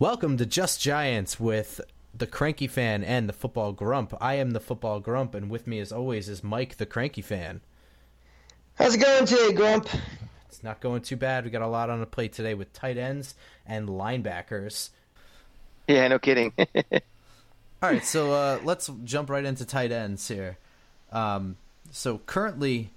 [0.00, 1.80] Welcome to Just Giants with
[2.12, 4.12] the Cranky Fan and the Football Grump.
[4.20, 7.60] I am the Football Grump, and with me, as always, is Mike, the Cranky Fan.
[8.74, 9.88] How's it going today, Grump?
[10.48, 11.44] It's not going too bad.
[11.44, 14.90] We got a lot on the plate today with tight ends and linebackers.
[15.86, 16.52] Yeah, no kidding.
[16.58, 17.00] All
[17.80, 20.58] right, so uh, let's jump right into tight ends here.
[21.12, 21.56] Um,
[21.92, 22.90] so currently,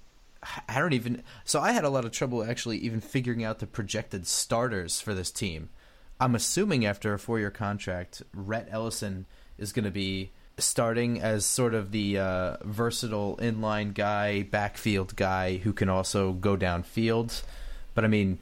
[0.68, 1.22] I don't even.
[1.44, 5.14] So I had a lot of trouble actually even figuring out the projected starters for
[5.14, 5.68] this team.
[6.20, 11.44] I'm assuming after a four year contract, Rhett Ellison is going to be starting as
[11.44, 17.42] sort of the uh, versatile inline guy, backfield guy who can also go downfield.
[17.94, 18.38] But I mean,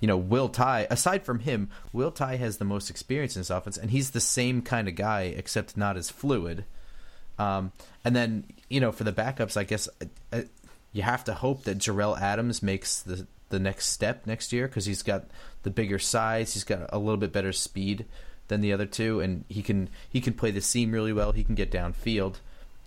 [0.00, 3.50] you know, Will Tye, aside from him, Will Tye has the most experience in this
[3.50, 6.64] offense, and he's the same kind of guy, except not as fluid.
[7.38, 7.72] Um,
[8.04, 9.88] and then, you know, for the backups, I guess
[10.32, 10.42] uh,
[10.92, 14.86] you have to hope that Jerell Adams makes the the next step next year because
[14.86, 15.24] he's got
[15.62, 18.06] the bigger size, he's got a little bit better speed
[18.48, 21.32] than the other two, and he can he can play the seam really well.
[21.32, 22.36] He can get downfield.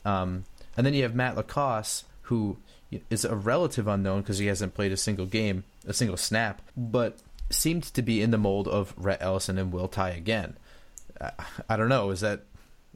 [0.06, 0.46] Um,
[0.78, 2.58] and then you have Matt LaCosse, who
[3.10, 7.18] is a relative unknown because he hasn't played a single game, a single snap, but
[7.50, 10.58] seemed to be in the mold of Rhett Ellison and Will Tye again.
[11.20, 11.32] I,
[11.70, 12.12] I don't know.
[12.12, 12.44] Is that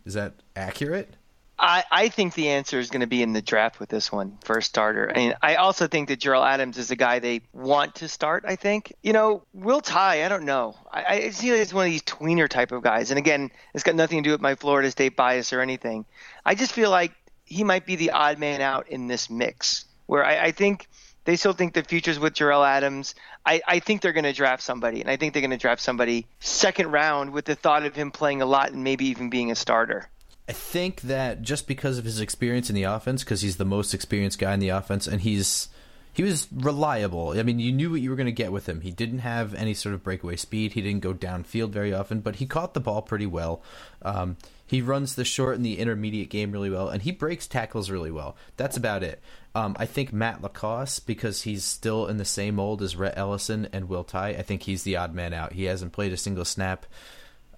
[0.05, 1.15] is that accurate?
[1.63, 4.37] I, I think the answer is going to be in the draft with this one
[4.43, 5.13] for a starter.
[5.41, 8.43] I also think that Jerell Adams is a guy they want to start.
[8.45, 10.75] I think you know Will Tye, I don't know.
[10.91, 13.11] I, I see he's one of these tweener type of guys.
[13.11, 16.03] And again, it's got nothing to do with my Florida State bias or anything.
[16.45, 17.13] I just feel like
[17.45, 19.85] he might be the odd man out in this mix.
[20.05, 20.89] Where I, I think
[21.23, 23.15] they still think the future's with Jerell Adams.
[23.45, 25.81] I, I think they're going to draft somebody, and I think they're going to draft
[25.81, 29.49] somebody second round with the thought of him playing a lot and maybe even being
[29.49, 30.09] a starter.
[30.47, 33.93] I think that just because of his experience in the offense, because he's the most
[33.93, 35.69] experienced guy in the offense, and he's
[36.13, 37.31] he was reliable.
[37.37, 38.81] I mean, you knew what you were going to get with him.
[38.81, 40.73] He didn't have any sort of breakaway speed.
[40.73, 43.63] He didn't go downfield very often, but he caught the ball pretty well.
[44.03, 47.89] Um, he runs the short and the intermediate game really well, and he breaks tackles
[47.89, 48.35] really well.
[48.57, 49.21] That's about it.
[49.55, 53.67] Um, I think Matt LaCosse, because he's still in the same mold as Rhett Ellison
[53.73, 55.53] and Will Tye, I think he's the odd man out.
[55.53, 56.85] He hasn't played a single snap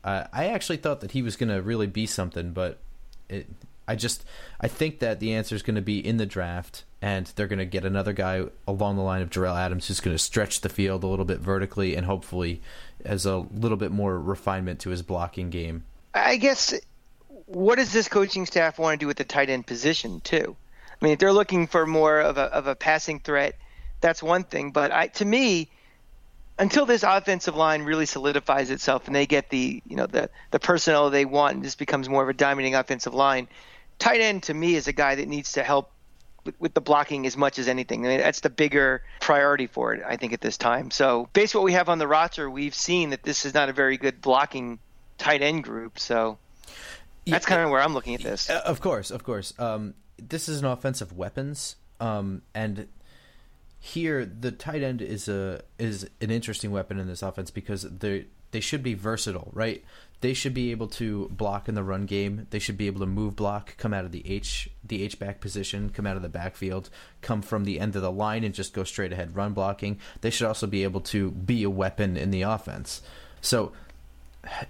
[0.06, 2.78] uh, I actually thought that he was going to really be something, but
[3.28, 3.48] it,
[3.88, 4.24] I just
[4.62, 7.60] I think that the answer is going to be in the draft, and they're going
[7.60, 10.70] to get another guy along the line of Jerell Adams who's going to stretch the
[10.70, 12.62] field a little bit vertically and hopefully
[13.04, 15.84] has a little bit more refinement to his blocking game.
[16.14, 16.74] I guess
[17.48, 20.56] what does this coaching staff want to do with the tight end position too?
[20.90, 23.56] I mean, if they're looking for more of a of a passing threat,
[24.02, 24.70] that's one thing.
[24.70, 25.70] But I, to me,
[26.58, 30.60] until this offensive line really solidifies itself and they get the you know the the
[30.60, 33.48] personnel they want and this becomes more of a dominating offensive line,
[34.00, 35.92] tight end to me is a guy that needs to help
[36.60, 38.06] with, the blocking as much as anything.
[38.06, 40.92] I mean, that's the bigger priority for it, I think, at this time.
[40.92, 43.74] So based what we have on the roster, we've seen that this is not a
[43.74, 44.80] very good blocking
[45.18, 46.00] tight end group.
[46.00, 46.38] So
[47.26, 48.50] that's kind of where I'm looking at this.
[48.50, 49.54] Of course, of course.
[49.58, 52.88] Um, this is an offensive weapons, um, and
[53.86, 58.26] here the tight end is a is an interesting weapon in this offense because they
[58.50, 59.84] they should be versatile, right?
[60.22, 62.48] They should be able to block in the run game.
[62.50, 65.40] They should be able to move block, come out of the H the H back
[65.40, 66.90] position, come out of the backfield,
[67.22, 70.00] come from the end of the line and just go straight ahead run blocking.
[70.22, 73.04] They should also be able to be a weapon in the offense.
[73.40, 73.72] So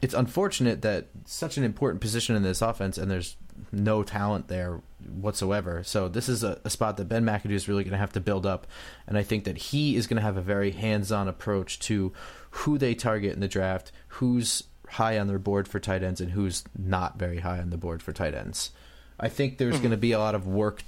[0.02, 3.38] it's unfortunate that such an important position in this offense and there's
[3.72, 5.84] no talent there whatsoever.
[5.84, 8.20] So this is a, a spot that Ben McAdoo is really going to have to
[8.20, 8.68] build up,
[9.08, 12.12] and I think that he is going to have a very hands-on approach to
[12.52, 16.32] who they target in the draft, who's high on their board for tight ends, and
[16.32, 18.72] who's not very high on the board for tight ends.
[19.20, 19.84] I think there's mm-hmm.
[19.84, 20.84] going to be a lot of work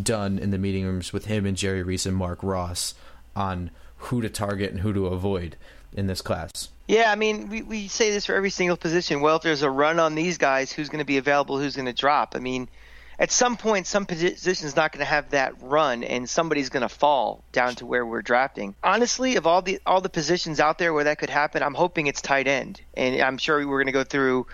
[0.00, 2.94] done in the meeting rooms with him and Jerry Reese and Marc Ross
[3.36, 5.56] on who to target and who to avoid
[5.94, 6.68] in this class.
[6.88, 9.20] Yeah, I mean, we, we say this for every single position.
[9.20, 11.86] Well, if there's a run on these guys, who's going to be available, who's going
[11.86, 12.34] to drop?
[12.36, 12.68] I mean,
[13.18, 16.88] at some point, some position's not going to have that run, and somebody's going to
[16.88, 18.74] fall down to where we're drafting.
[18.82, 22.08] Honestly, of all the all the positions out there where that could happen, I'm hoping
[22.08, 24.46] it's tight end, and I'm sure we're going to go through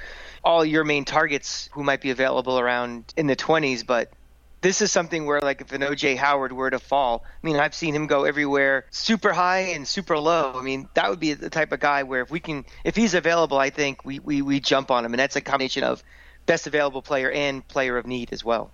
[0.45, 4.13] all your main targets who might be available around in the 20s, but
[4.61, 7.75] this is something where like if an OJ Howard were to fall, I mean I've
[7.75, 10.53] seen him go everywhere super high and super low.
[10.55, 13.15] I mean that would be the type of guy where if we can if he's
[13.15, 16.03] available, I think we we, we jump on him and that's a combination of
[16.47, 18.71] best available player and player of need as well.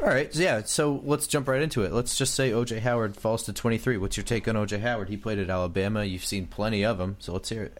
[0.00, 0.62] All right, yeah.
[0.64, 1.92] So let's jump right into it.
[1.92, 3.98] Let's just say OJ Howard falls to 23.
[3.98, 5.10] What's your take on OJ Howard?
[5.10, 6.04] He played at Alabama.
[6.04, 7.78] You've seen plenty of him, so let's hear it.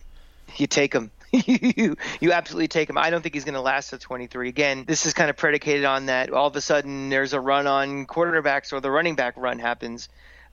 [0.56, 1.10] You take him.
[1.46, 2.98] you you absolutely take him.
[2.98, 4.48] I don't think he's going to last to 23.
[4.48, 7.66] Again, this is kind of predicated on that all of a sudden there's a run
[7.66, 10.08] on quarterbacks or the running back run happens.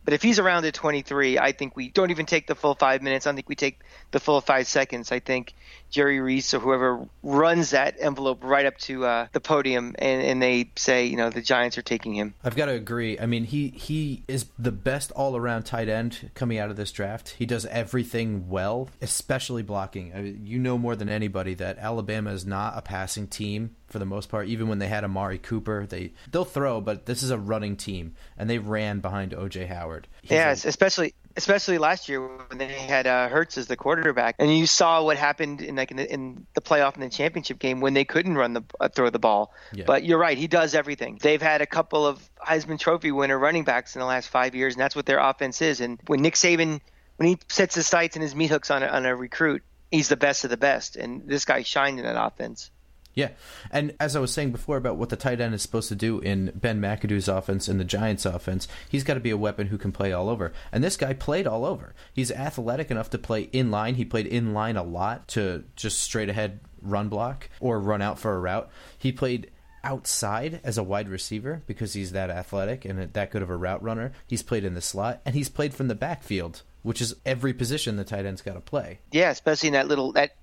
[0.07, 3.01] But if he's around at 23, I think we don't even take the full five
[3.01, 3.27] minutes.
[3.27, 5.11] I think we take the full five seconds.
[5.11, 5.53] I think
[5.89, 10.41] Jerry Reese or whoever runs that envelope right up to uh, the podium, and, and
[10.41, 12.33] they say, you know, the Giants are taking him.
[12.43, 13.19] I've got to agree.
[13.19, 16.91] I mean, he he is the best all around tight end coming out of this
[16.91, 17.35] draft.
[17.37, 20.13] He does everything well, especially blocking.
[20.13, 23.99] I mean, you know more than anybody that Alabama is not a passing team for
[23.99, 24.47] the most part.
[24.47, 28.15] Even when they had Amari Cooper, they they'll throw, but this is a running team,
[28.37, 30.07] and they ran behind OJ Howard.
[30.21, 34.35] He's yes, a, especially especially last year when they had uh, Hurts as the quarterback,
[34.39, 37.59] and you saw what happened in like in the, in the playoff and the championship
[37.59, 39.53] game when they couldn't run the uh, throw the ball.
[39.71, 39.85] Yeah.
[39.87, 41.19] But you're right, he does everything.
[41.21, 44.73] They've had a couple of Heisman Trophy winner running backs in the last five years,
[44.73, 45.79] and that's what their offense is.
[45.79, 46.81] And when Nick Saban
[47.17, 50.07] when he sets his sights and his meat hooks on a, on a recruit, he's
[50.07, 52.71] the best of the best, and this guy shined in that offense.
[53.17, 53.29] Yeah,
[53.71, 56.19] and as I was saying before about what the tight end is supposed to do
[56.19, 59.79] in Ben McAdoo's offense and the Giants' offense, he's got to be a weapon who
[59.79, 60.53] can play all over.
[60.71, 61.95] And this guy played all over.
[62.13, 63.95] He's athletic enough to play in line.
[63.95, 68.19] He played in line a lot to just straight ahead run block or run out
[68.19, 68.69] for a route.
[68.99, 69.49] He played
[69.83, 73.81] outside as a wide receiver because he's that athletic and that good of a route
[73.81, 74.11] runner.
[74.27, 77.95] He's played in the slot and he's played from the backfield, which is every position
[77.95, 78.99] the tight end's got to play.
[79.11, 80.35] Yeah, especially in that little that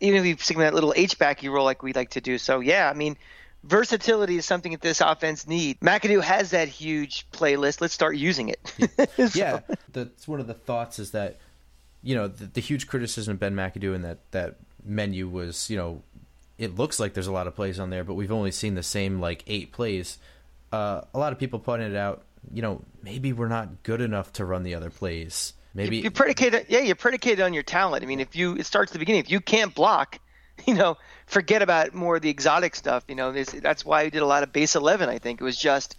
[0.00, 2.38] even if you stick that little H back you roll like we like to do.
[2.38, 3.16] So yeah, I mean,
[3.62, 5.80] versatility is something that this offense needs.
[5.80, 7.80] McAdoo has that huge playlist.
[7.80, 8.72] Let's start using it.
[9.16, 9.30] so.
[9.34, 9.60] Yeah,
[9.92, 11.38] that's one of the thoughts is that
[12.02, 15.76] you know the, the, huge criticism of Ben McAdoo and that that menu was you
[15.76, 16.02] know
[16.58, 18.82] it looks like there's a lot of plays on there, but we've only seen the
[18.82, 20.18] same like eight plays.
[20.72, 22.22] Uh, a lot of people pointed out,
[22.52, 25.52] you know, maybe we're not good enough to run the other plays.
[25.74, 28.04] Maybe you, predicate yeah, you're predicated on your talent.
[28.04, 29.20] I mean, if you it starts at the beginning.
[29.20, 30.20] If you can't block,
[30.66, 33.04] you know, forget about more of the exotic stuff.
[33.08, 35.08] You know, that's why we did a lot of base eleven.
[35.08, 35.96] I think it was just,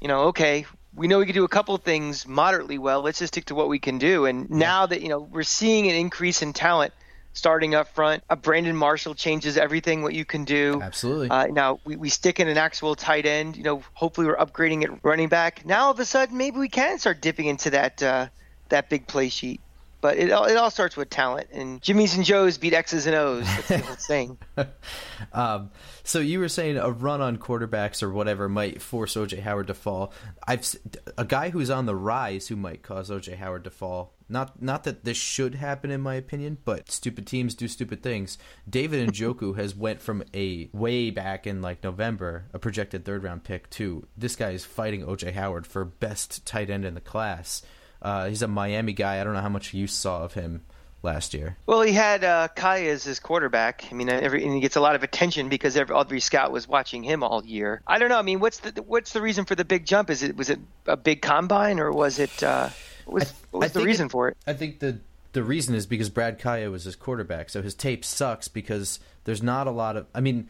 [0.00, 3.00] you know, okay, we know we can do a couple of things moderately well.
[3.02, 4.26] Let's just stick to what we can do.
[4.26, 6.92] And now that you know we're seeing an increase in talent
[7.32, 10.80] starting up front, a Brandon Marshall changes everything what you can do.
[10.80, 11.30] Absolutely.
[11.30, 13.56] Uh, now we, we stick in an actual tight end.
[13.56, 15.64] You know, hopefully we're upgrading at running back.
[15.64, 18.02] Now all of a sudden maybe we can start dipping into that.
[18.02, 18.28] Uh,
[18.68, 19.60] that big play sheet.
[20.04, 23.16] But it all, it all starts with talent, and Jimmys and Joes beat X's and
[23.16, 23.46] O's.
[23.46, 24.38] That's the whole thing.
[25.32, 25.70] um,
[26.02, 29.74] so you were saying a run on quarterbacks or whatever might force OJ Howard to
[29.74, 30.12] fall.
[30.46, 30.70] I've
[31.16, 34.12] a guy who's on the rise who might cause OJ Howard to fall.
[34.28, 38.36] Not not that this should happen in my opinion, but stupid teams do stupid things.
[38.68, 43.44] David Njoku has went from a way back in like November, a projected third round
[43.44, 47.62] pick to this guy is fighting OJ Howard for best tight end in the class.
[48.04, 49.20] Uh, he's a Miami guy.
[49.20, 50.62] I don't know how much you saw of him
[51.02, 51.56] last year.
[51.66, 53.84] Well, he had uh, Kaaya as his quarterback.
[53.90, 56.68] I mean, every, and he gets a lot of attention because every, every scout was
[56.68, 57.82] watching him all year.
[57.86, 58.18] I don't know.
[58.18, 60.10] I mean, what's the what's the reason for the big jump?
[60.10, 62.68] Is it was it a big combine or was it uh,
[63.06, 64.36] what was, what was the reason it, for it?
[64.46, 64.98] I think the
[65.32, 69.42] the reason is because Brad Kaaya was his quarterback, so his tape sucks because there's
[69.42, 70.06] not a lot of.
[70.14, 70.48] I mean,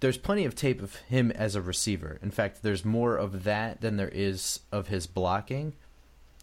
[0.00, 2.18] there's plenty of tape of him as a receiver.
[2.22, 5.74] In fact, there's more of that than there is of his blocking.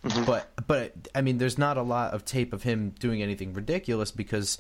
[0.04, 0.26] Mm-hmm.
[0.26, 4.12] But but I mean, there's not a lot of tape of him doing anything ridiculous
[4.12, 4.58] because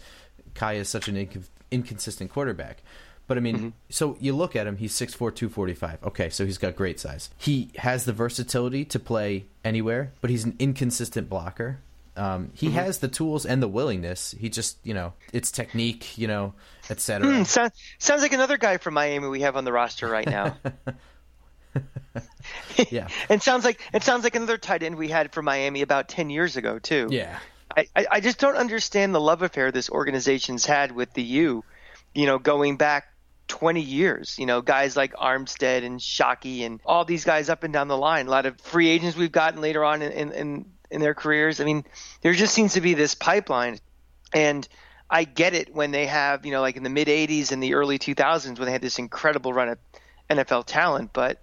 [0.56, 2.82] Kaaya is such an inc- inconsistent quarterback.
[3.28, 3.70] But I mean, mm-hmm.
[3.90, 6.04] so you look at him, he's 6'4", 245.
[6.06, 7.30] Okay, so he's got great size.
[7.38, 11.80] He has the versatility to play anywhere, but he's an inconsistent blocker.
[12.16, 12.78] Um, he mm-hmm.
[12.78, 14.34] has the tools and the willingness.
[14.40, 16.54] He just, you know, it's technique, you know,
[16.90, 17.28] etc.
[17.28, 17.70] Mm, so,
[18.00, 20.58] sounds like another guy from Miami we have on the roster right now.
[22.90, 23.08] yeah.
[23.30, 26.30] and sounds like it sounds like another tight end we had for Miami about ten
[26.30, 27.08] years ago too.
[27.12, 27.40] Yeah.
[27.76, 31.64] I, I just don't understand the love affair this organization's had with the U,
[32.16, 33.14] you know, going back
[33.48, 34.38] 20 years.
[34.40, 37.98] You know, guys like Armstead and Shockey and all these guys up and down the
[37.98, 38.28] line.
[38.28, 41.60] A lot of free agents we've gotten later on in, in, in their careers.
[41.60, 41.86] I mean,
[42.22, 43.80] there just seems to be this pipeline.
[44.34, 44.68] And
[45.10, 47.76] I get it when they have, you know, like in the mid 80s and the
[47.76, 49.78] early 2000s when they had this incredible run of
[50.30, 51.12] NFL talent.
[51.14, 51.42] But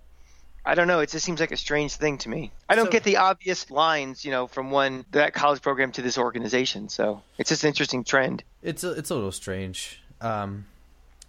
[0.66, 1.00] I don't know.
[1.00, 2.50] It just seems like a strange thing to me.
[2.68, 6.02] I don't so, get the obvious lines, you know, from one that college program to
[6.02, 6.88] this organization.
[6.88, 8.44] So it's just an interesting trend.
[8.62, 10.00] It's a, it's a little strange.
[10.22, 10.64] Um,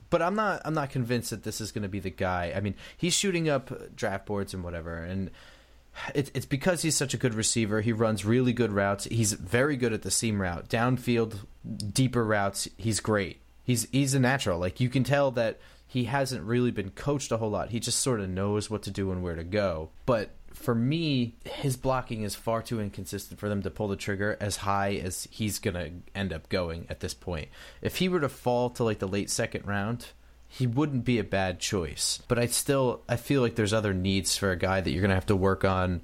[0.09, 2.53] but I'm not I'm not convinced that this is going to be the guy.
[2.55, 5.31] I mean, he's shooting up draft boards and whatever, and
[6.13, 7.81] it's it's because he's such a good receiver.
[7.81, 9.05] He runs really good routes.
[9.05, 11.39] He's very good at the seam route, downfield,
[11.91, 12.69] deeper routes.
[12.77, 13.41] He's great.
[13.63, 14.59] He's he's a natural.
[14.59, 15.59] Like you can tell that
[15.95, 17.69] he hasn't really been coached a whole lot.
[17.69, 19.91] He just sort of knows what to do and where to go.
[20.05, 24.35] But for me, his blocking is far too inconsistent for them to pull the trigger
[24.41, 27.47] as high as he's going to end up going at this point.
[27.81, 30.07] If he were to fall to like the late second round,
[30.49, 32.19] he wouldn't be a bad choice.
[32.27, 35.11] But I still I feel like there's other needs for a guy that you're going
[35.11, 36.01] to have to work on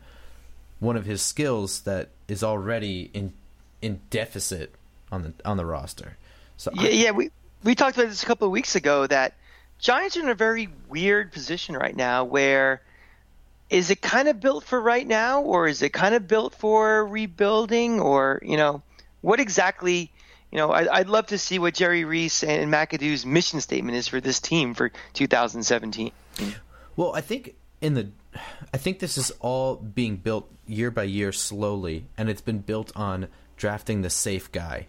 [0.79, 3.33] one of his skills that is already in
[3.81, 4.73] in deficit
[5.11, 6.15] on the on the roster.
[6.55, 7.29] So yeah, I, yeah, we
[7.65, 9.33] we talked about this a couple of weeks ago that
[9.81, 12.81] Giants are in a very weird position right now where
[13.71, 17.05] is it kind of built for right now or is it kind of built for
[17.07, 18.83] rebuilding or you know
[19.21, 20.11] what exactly
[20.51, 24.07] you know I, would love to see what jerry reese and mcadoo's mission statement is
[24.07, 26.11] for this team for 2017
[26.95, 28.09] well i think in the
[28.73, 32.91] i think this is all being built year by year slowly and it's been built
[32.95, 34.85] on drafting the safe guy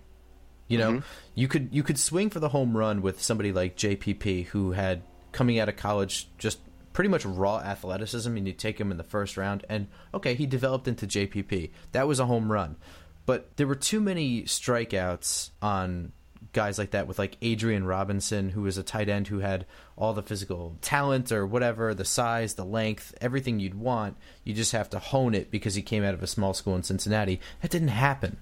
[0.72, 1.06] you know mm-hmm.
[1.34, 5.02] you could you could swing for the home run with somebody like jpp who had
[5.32, 6.58] coming out of college just
[6.92, 10.46] pretty much raw athleticism, and you take him in the first round, and okay, he
[10.46, 11.70] developed into JPP.
[11.92, 12.76] That was a home run.
[13.24, 16.12] But there were too many strikeouts on
[16.52, 19.64] guys like that with like Adrien Robinson, who was a tight end who had
[19.96, 24.16] all the physical talent or whatever, the size, the length, everything you'd want.
[24.44, 26.82] You just have to hone it because he came out of a small school in
[26.82, 27.40] Cincinnati.
[27.60, 28.38] That didn't happen.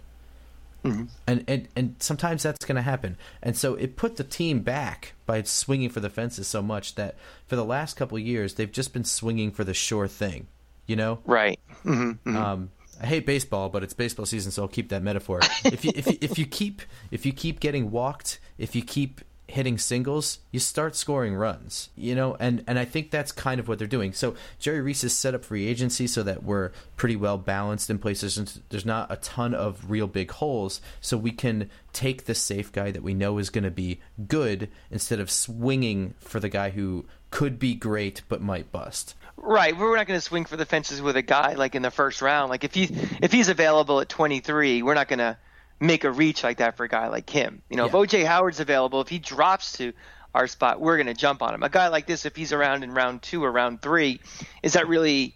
[0.84, 1.04] Mm-hmm.
[1.26, 3.16] And, and and sometimes that's going to happen.
[3.42, 7.16] And so it put the team back by swinging for the fences so much that
[7.46, 10.46] for the last couple years they've just been swinging for the sure thing.
[10.86, 11.60] You know, right?
[11.84, 12.28] Mm-hmm.
[12.28, 12.36] Mm-hmm.
[12.36, 12.70] Um,
[13.00, 15.40] I hate baseball, but it's baseball season, so I'll keep that metaphor.
[15.64, 19.20] if you if you, if you keep if you keep getting walked, if you keep
[19.50, 23.68] hitting singles, you start scoring runs, you know, and, and I think that's kind of
[23.68, 24.12] what they're doing.
[24.12, 27.98] So Jerry Reese has set up free agency so that we're pretty well balanced in
[27.98, 28.60] places.
[28.68, 32.90] There's not a ton of real big holes, so we can take the safe guy
[32.90, 37.06] that we know is going to be good instead of swinging for the guy who
[37.30, 39.14] could be great but might bust.
[39.36, 41.90] Right, we're not going to swing for the fences with a guy like in the
[41.90, 42.50] first round.
[42.50, 42.84] Like if he
[43.22, 45.38] if he's available at 23, we're not going to
[45.80, 47.62] make a reach like that for a guy like him.
[47.70, 48.02] You know, yeah.
[48.02, 49.92] if OJ Howard's available, if he drops to
[50.34, 51.62] our spot, we're going to jump on him.
[51.62, 54.20] A guy like this, if he's around in round two or round three,
[54.62, 55.34] is that really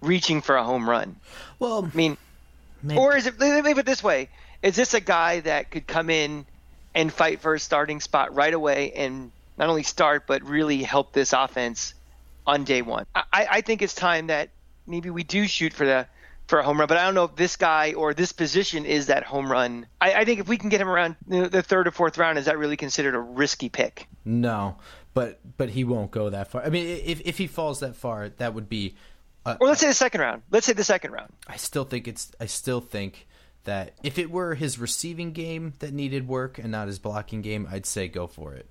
[0.00, 1.16] reaching for a home run?
[1.58, 2.16] Well, I mean,
[2.82, 3.00] maybe.
[3.00, 3.40] or is it?
[3.40, 4.28] Let me put it this way:
[4.62, 6.46] Is this a guy that could come in
[6.94, 11.12] and fight for a starting spot right away and not only start but really help
[11.12, 11.94] this offense
[12.46, 13.06] on day one?
[13.14, 14.50] I, I think it's time that
[14.86, 16.06] maybe we do shoot for the
[16.48, 19.06] for a home run, but I don't know if this guy or this position is
[19.06, 19.86] that home run.
[20.00, 22.46] I, I think if we can get him around the third or fourth round, is
[22.46, 24.08] that really considered a risky pick?
[24.24, 24.76] No,
[25.12, 26.64] but but he won't go that far.
[26.64, 28.96] I mean, if if he falls that far, that would be.
[29.44, 30.42] A, or let's say the second round.
[30.50, 31.32] Let's say the second round.
[31.46, 32.32] I still think it's.
[32.40, 33.28] I still think
[33.64, 37.68] that if it were his receiving game that needed work and not his blocking game,
[37.70, 38.66] I'd say go for it.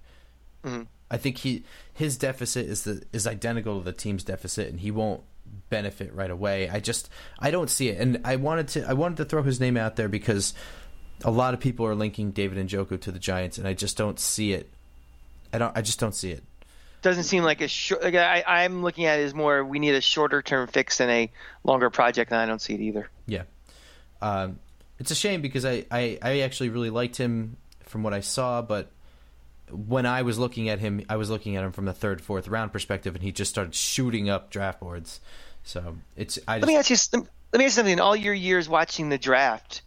[0.64, 0.84] Mm-hmm.
[1.12, 4.90] I think he his deficit is the is identical to the team's deficit, and he
[4.90, 5.22] won't
[5.70, 6.70] benefit right away.
[6.70, 7.10] I just
[7.40, 9.96] I don't see it, and I wanted to I wanted to throw his name out
[9.96, 10.54] there because
[11.24, 13.98] a lot of people are linking David and Njoku to the Giants, and I just
[13.98, 14.70] don't see it.
[15.54, 15.76] I don't.
[15.78, 16.44] I just don't see it.
[17.02, 18.04] Doesn't seem like a short.
[18.04, 21.10] Like I, I'm looking at it as more we need a shorter term fix than
[21.10, 21.32] a
[21.64, 23.10] longer project, and I don't see it either.
[23.26, 23.44] Yeah,
[24.22, 24.60] um,
[25.00, 28.62] it's a shame because I, I I actually really liked him from what I saw,
[28.62, 28.92] but
[29.72, 32.48] when I was looking at him, I was looking at him from the third, fourth
[32.48, 35.20] round perspective, and he just started shooting up draft boards.
[35.68, 36.40] So it's.
[36.48, 37.28] I just, let me ask you.
[37.52, 37.94] Let me ask you something.
[37.94, 39.82] In all your years watching the draft,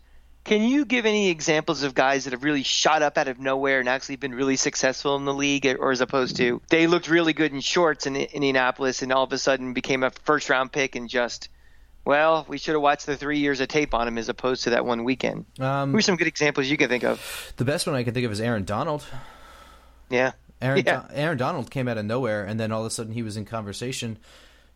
[0.44, 3.80] can you give any examples of guys that have really shot up out of nowhere
[3.80, 7.32] and actually been really successful in the league, or as opposed to they looked really
[7.32, 10.96] good in shorts in Indianapolis and all of a sudden became a first round pick
[10.96, 11.48] and just,
[12.04, 14.70] well, we should have watched the three years of tape on him as opposed to
[14.70, 15.46] that one weekend.
[15.58, 17.52] Um, Who are some good examples you can think of?
[17.56, 19.04] The best one I can think of is Aaron Donald.
[20.10, 20.32] Yeah.
[20.60, 21.06] Aaron yeah.
[21.12, 23.46] Aaron Donald came out of nowhere, and then all of a sudden he was in
[23.46, 24.18] conversation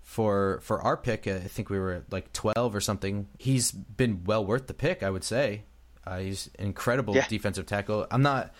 [0.04, 1.26] for for our pick.
[1.26, 3.26] I think we were like twelve or something.
[3.38, 5.64] He's been well worth the pick, I would say.
[6.06, 7.26] Uh, he's incredible yeah.
[7.26, 8.06] defensive tackle.
[8.10, 8.52] I'm not,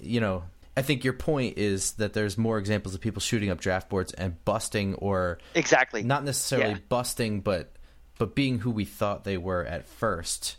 [0.00, 0.42] you know,
[0.76, 4.12] I think your point is that there's more examples of people shooting up draft boards
[4.12, 6.78] and busting, or exactly not necessarily yeah.
[6.88, 7.70] busting, but
[8.18, 10.56] but being who we thought they were at first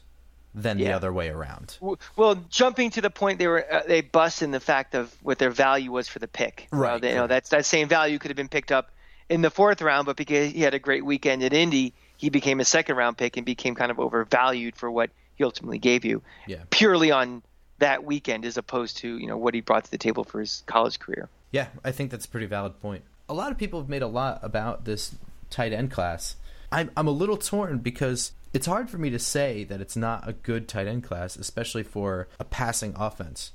[0.54, 0.88] than yeah.
[0.88, 1.78] the other way around.
[2.16, 5.38] Well, jumping to the point they were uh, they bust in the fact of what
[5.38, 6.70] their value was for the pick.
[6.72, 7.02] Right.
[7.02, 8.92] they, you know, that's that same value could have been picked up
[9.30, 12.60] in the fourth round, but because he had a great weekend at Indy, he became
[12.60, 16.22] a second round pick and became kind of overvalued for what he ultimately gave you.
[16.48, 16.64] Yeah.
[16.70, 17.44] Purely on
[17.80, 20.64] that weekend as opposed to, you know, what he brought to the table for his
[20.66, 21.30] college career.
[21.52, 23.04] Yeah, I think that's a pretty valid point.
[23.28, 25.16] A lot of people have made a lot about this
[25.50, 26.36] tight end class.
[26.72, 30.28] I'm I'm a little torn because it's hard for me to say that it's not
[30.28, 33.52] a good tight end class, especially for a passing offense.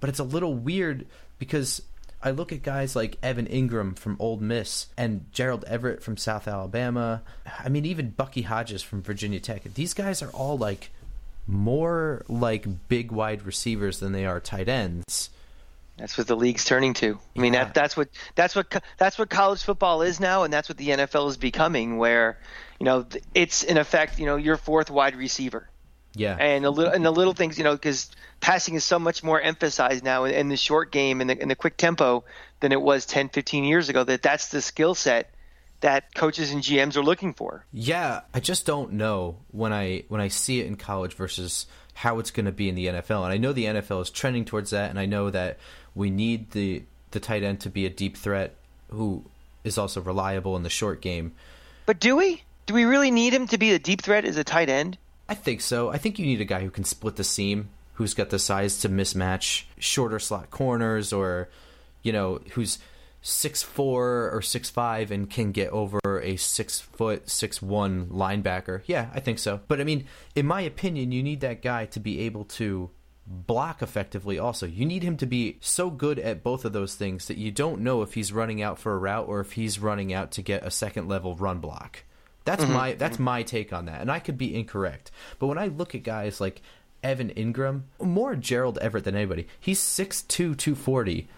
[0.00, 1.06] But it's a little weird
[1.38, 1.82] because
[2.24, 6.48] I look at guys like Evan Engram from Ole Miss and Gerald Everett from South
[6.48, 7.22] Alabama.
[7.62, 9.62] I mean, even Bucky Hodges from Virginia Tech.
[9.74, 10.90] These guys are all like
[11.46, 15.28] more like big wide receivers than they are tight ends.
[15.98, 17.18] That's what the league's turning to.
[17.36, 17.64] I mean, Yeah.
[17.64, 20.88] that that's what that's what that's what college football is now, and that's what the
[20.88, 21.98] NFL is becoming.
[21.98, 22.38] Where,
[22.80, 25.68] you know, it's in effect, you know, your fourth wide receiver,
[26.14, 26.36] Yeah.
[26.36, 29.40] and a little and the little things, you know, because passing is so much more
[29.40, 32.24] emphasized now in, in the short game and the, in the quick tempo
[32.60, 34.04] than it was 10, 15 years ago.
[34.04, 35.30] That that's the skill set
[35.80, 37.66] that coaches and GMs are looking for.
[37.72, 42.18] Yeah, I just don't know when I when I see it in college versus how
[42.18, 43.24] it's going to be in the NFL.
[43.24, 45.58] And I know the NFL is trending towards that, and I know that
[45.94, 48.54] we need the the tight end to be a deep threat
[48.90, 49.24] who
[49.62, 51.32] is also reliable in the short game.
[51.86, 52.42] But do we?
[52.66, 54.96] Do we really need him to be a deep threat as a tight end?
[55.28, 55.90] I think so.
[55.90, 58.78] I think you need a guy who can split the seam, who's got the size
[58.80, 61.48] to mismatch shorter slot corners, or
[62.02, 62.78] you know, who's
[63.22, 68.82] six four or six five and can get over a six foot six one linebacker.
[68.84, 69.60] Yeah, I think so.
[69.66, 72.90] But I mean, in my opinion, you need that guy to be able to
[73.26, 77.26] block effectively also you need him to be so good at both of those things
[77.26, 80.12] that you don't know if he's running out for a route or if he's running
[80.12, 82.04] out to get a second level run block
[82.44, 82.72] that's mm-hmm.
[82.72, 83.24] my that's mm-hmm.
[83.24, 85.10] my take on that, and I could be incorrect.
[85.38, 86.62] But when I look at guys like
[87.02, 91.28] Evan Engram, more Gerald Everett than anybody, he's 6'2", 240,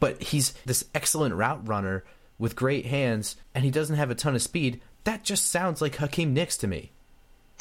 [0.00, 2.04] but he's this excellent route runner
[2.38, 4.80] with great hands, and he doesn't have a ton of speed.
[5.04, 6.90] That just sounds like Hakeem Nicks to me.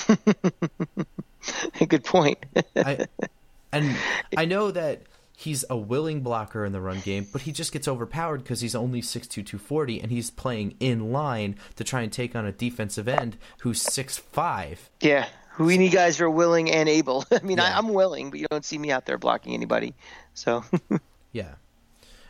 [1.87, 2.39] Good point.
[2.75, 3.05] I,
[3.71, 3.95] and
[4.37, 5.01] I know that
[5.35, 8.75] he's a willing blocker in the run game, but he just gets overpowered because he's
[8.75, 13.07] only 6'2", 240, and he's playing in line to try and take on a defensive
[13.07, 14.77] end who's 6'5".
[15.01, 15.27] Yeah,
[15.59, 17.25] we need guys who are willing and able.
[17.31, 17.75] I mean, Yeah.
[17.75, 19.93] I, I'm willing, but you don't see me out there blocking anybody.
[20.33, 20.63] So,
[21.31, 21.55] Yeah.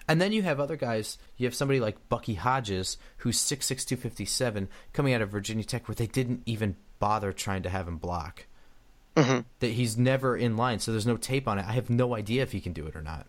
[0.08, 1.18] And then you have other guys.
[1.38, 5.96] You have somebody like Bucky Hodges, who's 6'6", 257, coming out of Virginia Tech, where
[5.96, 8.46] they didn't even bother trying to have him block.
[9.16, 9.42] Mm-hmm.
[9.60, 11.66] That he's never in line, so there's no tape on it.
[11.68, 13.28] I have no idea if he can do it or not.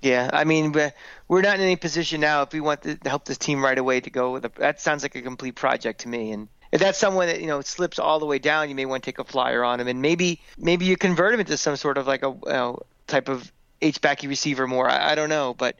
[0.00, 0.72] yeah, I mean,
[1.28, 4.00] we're not in any position now if we want to help this team right away
[4.00, 6.32] to go with a, that sounds like a complete project to me.
[6.32, 9.02] And if that's someone that you know slips all the way down, you may want
[9.02, 11.98] to take a flyer on him, and maybe maybe you convert him into some sort
[11.98, 14.88] of like a you know, type of H backy receiver more.
[14.88, 15.76] I, I don't know, but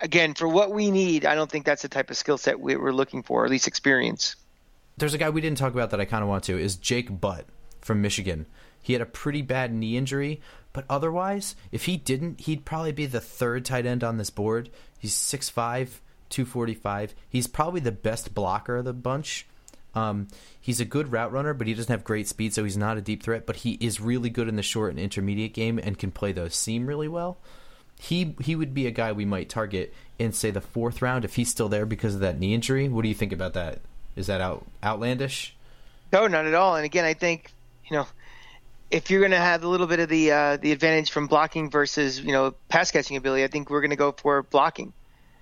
[0.00, 2.76] again, for what we need, I don't think that's the type of skill set we,
[2.76, 4.36] we're looking for, or at least experience.
[4.98, 7.20] There's a guy we didn't talk about that I kind of want to is Jake
[7.20, 7.46] Butt
[7.86, 8.46] from Michigan.
[8.82, 10.40] He had a pretty bad knee injury,
[10.72, 14.70] but otherwise, if he didn't, he'd probably be the third tight end on this board.
[14.98, 15.54] He's 6'5",
[16.28, 17.14] 245.
[17.28, 19.46] He's probably the best blocker of the bunch.
[19.94, 20.28] Um,
[20.60, 23.00] he's a good route runner, but he doesn't have great speed, so he's not a
[23.00, 23.46] deep threat.
[23.46, 26.50] But he is really good in the short and intermediate game and can play the
[26.50, 27.38] seam really well.
[27.98, 31.36] He he would be a guy we might target in say the fourth round if
[31.36, 32.90] he's still there because of that knee injury.
[32.90, 33.80] What do you think about that?
[34.16, 35.56] Is that out outlandish?
[36.12, 36.76] No, not at all.
[36.76, 37.52] And again, I think
[37.88, 38.06] you know
[38.90, 41.70] if you're going to have a little bit of the uh, the advantage from blocking
[41.70, 44.92] versus you know pass catching ability, I think we're going to go for blocking.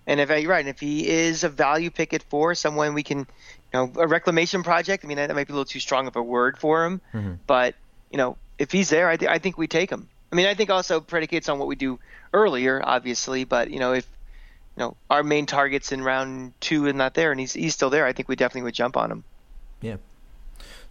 [0.06, 3.02] And if you're right, and if he is a value pick at four, someone we
[3.02, 3.26] can, you
[3.72, 5.02] know, a reclamation project.
[5.02, 7.00] I mean, that might be a little too strong of a word for him,
[7.46, 7.74] but
[8.10, 10.08] you know, if he's there, I, th- I think we take him.
[10.30, 11.98] I mean, I think also predicates on what we do
[12.32, 14.06] earlier, obviously, but you know, if
[14.76, 17.90] you know our main target's in round two and not there, and he's he's still
[17.90, 19.24] there, I think we definitely would jump on him.
[19.80, 19.96] Yeah.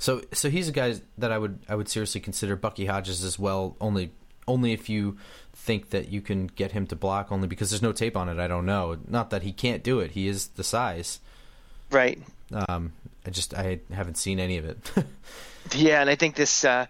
[0.04, 3.40] So so he's a guy that I would I would seriously consider Bucky Hodges as
[3.40, 3.78] well.
[3.80, 4.12] Only
[4.50, 5.16] only if you
[5.54, 7.32] think that you can get him to block.
[7.32, 8.38] Only because there's no tape on it.
[8.38, 8.98] I don't know.
[9.08, 10.12] Not that he can't do it.
[10.12, 11.22] He is the size.
[11.90, 12.22] Right.
[12.52, 12.92] Um,
[13.26, 14.78] I just I haven't seen any of it.
[15.74, 16.88] Yeah, and I think this, uh,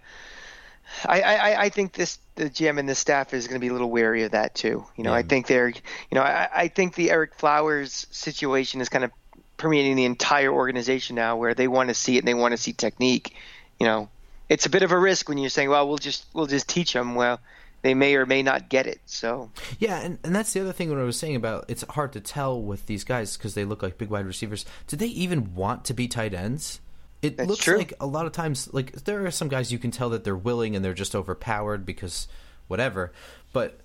[1.06, 3.71] I, I, I think this the GM and the staff is going to be a
[3.71, 4.84] little wary of that too.
[4.97, 5.17] You know, Yeah.
[5.17, 5.76] I think they're, you
[6.13, 9.12] know, I, I think the Ereck Flowers situation is kind of
[9.57, 12.57] permeating the entire organization now, where they want to see it and they want to
[12.57, 13.35] see technique.
[13.79, 14.09] You know,
[14.49, 16.93] it's a bit of a risk when you're saying, well, we'll just we'll just teach
[16.93, 17.15] them.
[17.15, 17.39] Well,
[17.83, 19.01] they may or may not get it.
[19.05, 22.13] So Yeah, and, and that's the other thing when I was saying about it's hard
[22.13, 24.65] to tell with these guys because they look like big wide receivers.
[24.87, 26.79] Do they even want to be tight ends?
[27.21, 27.77] It That's looks true.
[27.77, 30.35] like a lot of times, like there are some guys you can tell that they're
[30.35, 32.27] willing and they're just overpowered because
[32.67, 33.13] whatever.
[33.53, 33.79] But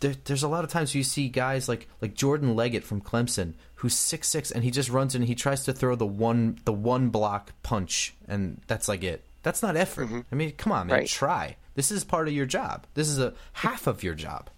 [0.00, 3.54] there, there's a lot of times you see guys like like Jordan Leggett from Clemson
[3.76, 6.72] who's six six and he just runs and he tries to throw the one the
[6.72, 9.24] one block punch and that's like it.
[9.42, 10.08] That's not effort.
[10.32, 11.00] I mean, come on, man, Mm-hmm.
[11.00, 11.08] Right.
[11.08, 11.56] try.
[11.74, 12.86] This is part of your job.
[12.94, 14.48] This is a half of your job.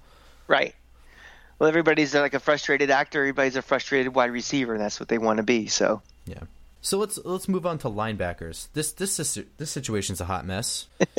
[0.49, 0.75] right.
[1.59, 3.20] Well, everybody's like a frustrated actor.
[3.20, 5.68] Everybody's a frustrated wide receiver, and that's what they want to be.
[5.68, 6.40] So Yeah.
[6.87, 8.68] So let's let's move on to linebackers.
[8.72, 10.87] This this is, this situation's a hot mess.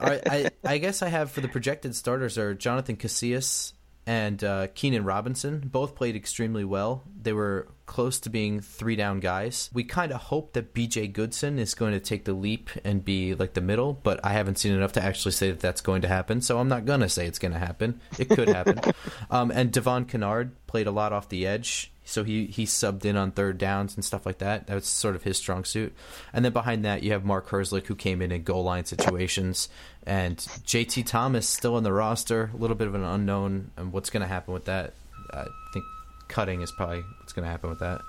[0.00, 3.72] I, I I guess I have for the projected starters are Jonathan Casillas
[4.06, 5.58] and uh, Keenan Robinson.
[5.58, 7.02] Both played extremely well.
[7.20, 9.70] They were close to being three down guys.
[9.72, 13.34] We kind of hope that BJ Goodson is going to take the leap and be
[13.34, 16.08] like the middle, but I haven't seen enough to actually say that that's going to
[16.08, 16.40] happen.
[16.40, 18.00] So I'm not going to say it's going to happen.
[18.18, 18.80] It could happen.
[19.30, 21.92] um, and Devon Kennard played a lot off the edge.
[22.04, 24.66] So he, he subbed in on third downs and stuff like that.
[24.66, 25.94] That was sort of his strong suit.
[26.32, 29.68] And then behind that, you have Mark Herzlich, who came in in goal line situations.
[30.04, 33.70] And JT Thomas still in the roster, a little bit of an unknown.
[33.76, 34.94] And what's going to happen with that?
[35.32, 35.84] I think
[36.32, 38.00] cutting is probably what's going to happen with that.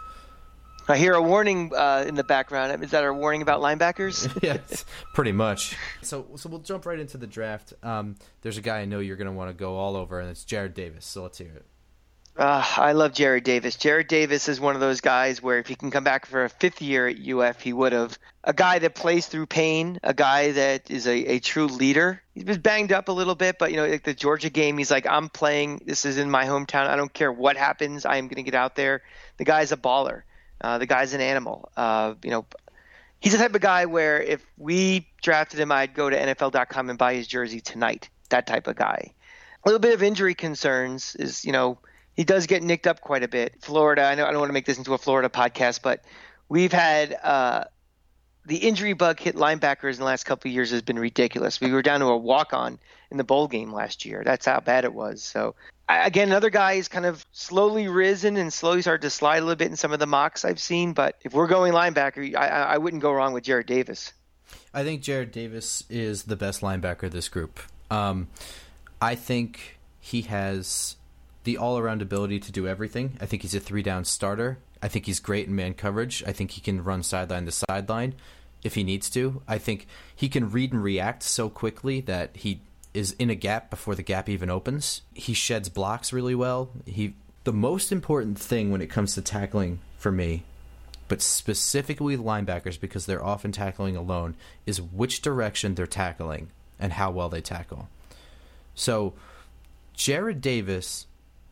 [0.88, 2.83] I hear a warning uh, in the background.
[2.83, 4.38] Is that a warning about linebackers?
[4.43, 4.83] yes,
[5.13, 5.77] pretty much.
[6.01, 7.73] So, so we'll jump right into the draft.
[7.83, 10.29] Um, there's a guy I know you're going to want to go all over, and
[10.29, 11.05] it's Jarrad Davis.
[11.05, 11.65] So let's hear it.
[12.35, 13.77] Uh, I love Jarrad Davis.
[13.77, 16.49] Jarrad Davis is one of those guys where if he can come back for a
[16.49, 18.17] fifth year at UF, he would have.
[18.43, 22.21] A guy that plays through pain, a guy that is a, a true leader.
[22.33, 24.89] He was banged up a little bit, but you know, like the Georgia game, he's
[24.89, 25.81] like, I'm playing.
[25.85, 26.87] This is in my hometown.
[26.87, 28.03] I don't care what happens.
[28.03, 29.03] I am going to get out there.
[29.37, 30.23] The guy's a baller.
[30.59, 31.69] Uh, the guy's an animal.
[31.77, 32.45] Uh, you know,
[33.19, 36.97] he's the type of guy where if we drafted him, I'd go to NFL.com and
[36.97, 38.09] buy his jersey tonight.
[38.29, 39.13] That type of guy.
[39.63, 41.77] A little bit of injury concerns is, you know
[42.15, 43.56] he does get nicked up quite a bit.
[43.62, 46.04] Florida, I know I don't want to make this into a Florida podcast, but
[46.49, 47.65] we've had uh,
[48.45, 51.62] the injury bug hit linebackers in the last couple of years has been ridiculous.
[51.62, 54.23] We were down to a walk on in the bowl game last year.
[54.23, 55.23] That's how bad it was.
[55.23, 55.56] So
[55.88, 59.56] again, another guy is kind of slowly risen and slowly started to slide a little
[59.56, 60.93] bit in some of the mocks I've seen.
[60.93, 64.13] But if we're going linebacker, I, I wouldn't go wrong with Jarrad Davis.
[64.73, 67.60] I think Jarrad Davis is the best linebacker of this group.
[67.89, 68.28] Um,
[69.02, 70.95] I think he has
[71.43, 73.17] the all around ability to do everything.
[73.21, 74.60] I think he's a three down starter.
[74.82, 76.23] I think he's great in man coverage.
[76.25, 78.15] I think he can run sideline to sideline
[78.63, 79.41] if he needs to.
[79.47, 82.62] I think he can read and react so quickly that he
[82.93, 85.01] is in a gap before the gap even opens.
[85.13, 86.69] He sheds blocks really well.
[86.86, 90.43] He the most important thing when it comes to tackling for me,
[91.08, 97.12] but specifically linebackers because they're often tackling alone, is which direction they're tackling and how
[97.12, 97.89] well they tackle.
[98.75, 99.13] So
[99.95, 101.06] Jarrad Davis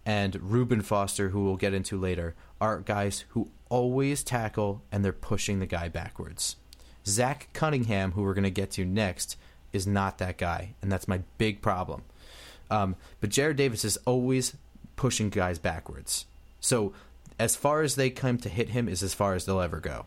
[0.05, 5.13] and Reuben Foster, who we'll get into later, are guys who always tackle and they're
[5.13, 6.55] pushing the guy backwards.
[7.05, 9.37] Zach Cunningham, who we're going to get to next,
[9.73, 12.03] is not that guy, and that's my big problem.
[12.69, 14.55] Um, but Jarrad Davis is always
[14.95, 16.25] pushing guys backwards.
[16.59, 16.93] So
[17.39, 20.05] as far as they come to hit him is as far as they'll ever go.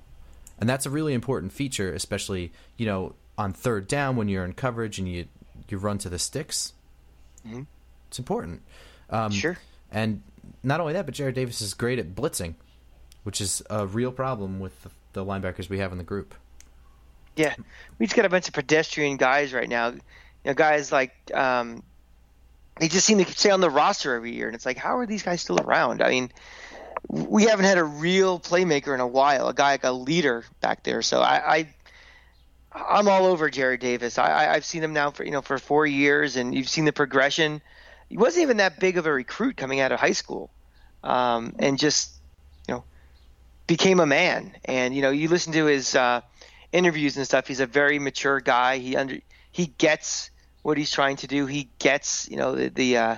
[0.58, 4.52] And that's a really important feature, especially, you know, on third down when you're in
[4.52, 5.26] coverage and you
[5.68, 6.72] you run to the sticks.
[7.46, 7.62] Mm-hmm.
[8.08, 8.62] It's important.
[9.10, 9.58] Um, sure.
[9.94, 10.22] And
[10.64, 12.54] not only that, but Jarrad Davis is great at blitzing,
[13.22, 16.34] which is a real problem with the, linebackers we have in the group.
[17.36, 17.54] Yeah,
[17.98, 19.90] we just got a bunch of pedestrian guys right now.
[19.90, 20.00] You
[20.44, 21.84] know, guys like um,
[22.80, 25.06] they just seem to stay on the roster every year, and it's like, how are
[25.06, 26.02] these guys still around?
[26.02, 26.32] I mean,
[27.08, 30.82] we haven't had a real playmaker in a while, a guy like a leader back
[30.82, 31.02] there.
[31.02, 31.66] So I,
[32.74, 34.18] I am all over Jarrad Davis.
[34.18, 36.92] I, I've seen him now for you know for four years, and you've seen the
[36.92, 37.62] progression
[38.08, 40.50] he wasn't even that big of a recruit coming out of high school,
[41.02, 42.12] um, and just
[42.68, 42.84] you know
[43.66, 44.54] became a man.
[44.64, 46.20] And you know, you listen to his uh,
[46.72, 47.46] interviews and stuff.
[47.46, 48.78] He's a very mature guy.
[48.78, 49.18] He under
[49.50, 50.30] he gets
[50.62, 51.46] what he's trying to do.
[51.46, 53.16] He gets you know the the, uh,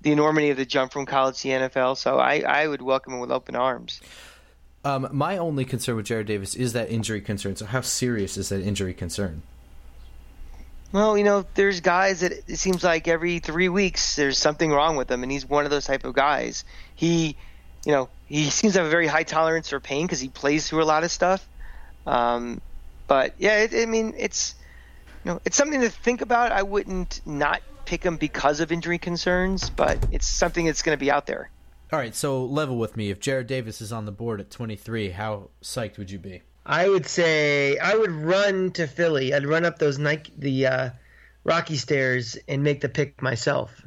[0.00, 1.96] the enormity of the jump from college to NFL.
[1.96, 4.00] So I I would welcome him with open arms.
[4.84, 7.56] Um, my only concern with Jarrad Davis is that injury concern.
[7.56, 9.42] So how serious is that injury concern?
[10.90, 14.96] Well, you know, there's guys that it seems like every three weeks there's something wrong
[14.96, 16.64] with them, and he's one of those type of guys.
[16.94, 17.36] He,
[17.84, 20.68] you know, he seems to have a very high tolerance for pain because he plays
[20.68, 21.46] through a lot of stuff.
[22.06, 22.60] Um,
[23.06, 24.54] but yeah, it, I mean, it's
[25.24, 26.52] you know, it's something to think about.
[26.52, 31.00] I wouldn't not pick him because of injury concerns, but it's something that's going to
[31.00, 31.50] be out there.
[31.90, 33.10] All right, so level with me.
[33.10, 36.42] If Jarrad Davis is on the board at 23, how psyched would you be?
[36.68, 39.32] I would say I would run to Philly.
[39.32, 40.90] I'd run up those Nike the uh,
[41.42, 43.82] Rocky stairs and make the pick myself.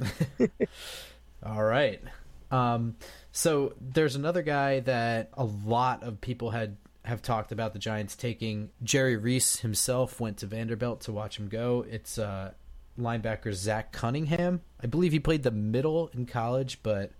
[1.46, 2.02] All right.
[2.50, 2.96] Um,
[3.30, 8.16] so there's another guy that a lot of people had have talked about the Giants
[8.16, 8.70] taking.
[8.82, 11.84] Jerry Reese himself went to Vanderbilt to watch him go.
[11.88, 12.52] It's uh,
[12.98, 14.60] linebacker Zach Cunningham.
[14.82, 17.12] I believe he played the middle in college, but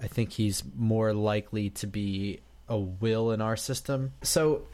[0.00, 4.12] I think he's more likely to be a will in our system.
[4.22, 4.66] So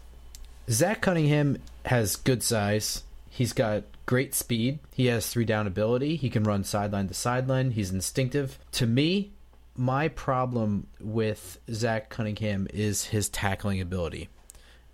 [0.73, 3.05] Zach Cunningham has good size.
[3.29, 4.79] He's got great speed.
[4.95, 6.17] He has three down ability.
[6.17, 7.73] He can run sideline to sideline.
[7.73, 8.59] He's instinctive.
[8.73, 9.33] To me,
[9.77, 14.29] my problem with Zach Cunningham is his tackling ability.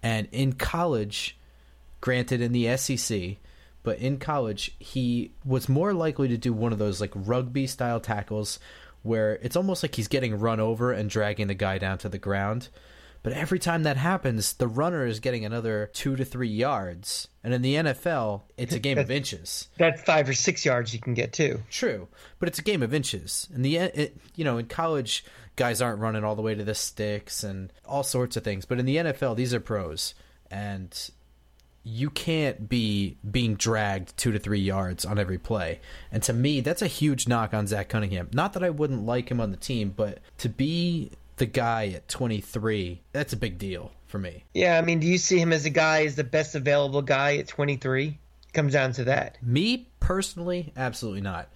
[0.02, 1.36] And in college,
[2.00, 3.36] granted in the SEC,
[3.82, 8.00] but in college, he was more likely to do one of those like rugby style
[8.00, 8.58] tackles
[9.02, 12.18] where it's almost like he's getting run over and dragging the guy down to the
[12.18, 12.68] ground.
[13.22, 17.28] But every time that happens, the runner is getting another two to three yards.
[17.42, 19.68] And in the NFL, it's a game of inches.
[19.76, 21.62] That's five or six yards you can get too.
[21.70, 23.48] True, but it's a game of inches.
[23.52, 25.24] And the it, you know in college,
[25.56, 28.64] guys aren't running all the way to the sticks and all sorts of things.
[28.64, 30.14] But in the NFL, these are pros,
[30.50, 30.96] and
[31.82, 35.80] you can't be being dragged two to three yards on every play.
[36.12, 38.28] And to me, that's a huge knock on Zach Cunningham.
[38.32, 42.08] Not that I wouldn't like him on the team, but to be the guy at
[42.08, 44.44] 23, that's a big deal for me.
[44.54, 47.36] Yeah, I mean, do you see him as a guy as the best available guy
[47.36, 48.18] at 23?
[48.52, 49.38] Comes down to that.
[49.42, 51.48] Me personally, absolutely not.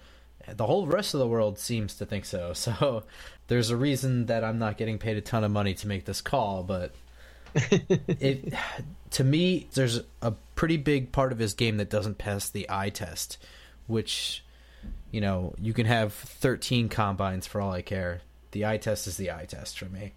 [0.47, 2.53] The whole rest of the world seems to think so.
[2.63, 3.03] So
[3.47, 6.21] there's a reason that I'm not getting paid a ton of money to make this
[6.21, 6.93] call, but
[7.55, 8.53] it
[9.11, 12.89] to me there's a pretty big part of his game that doesn't pass the eye
[12.89, 13.37] test,
[13.85, 14.43] which
[15.11, 18.21] you know, you can have 13 combines for all I care.
[18.53, 20.13] The eye test is the eye test for me.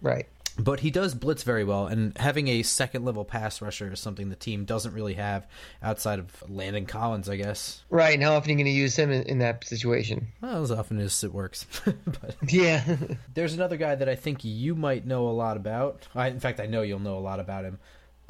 [0.00, 0.26] Right.
[0.58, 4.28] But he does blitz very well, and having a second level pass rusher is something
[4.28, 5.46] the team doesn't really have
[5.82, 7.82] outside of Landon Collins, I guess.
[7.88, 8.14] Right.
[8.14, 10.26] And how often are you going to use him in, in that situation?
[10.42, 11.66] Well, as often as it works.
[11.84, 12.96] but Yeah.
[13.32, 16.06] there's another guy that I think you might know a lot about.
[16.14, 17.78] I, in fact, I know you'll know a lot about him.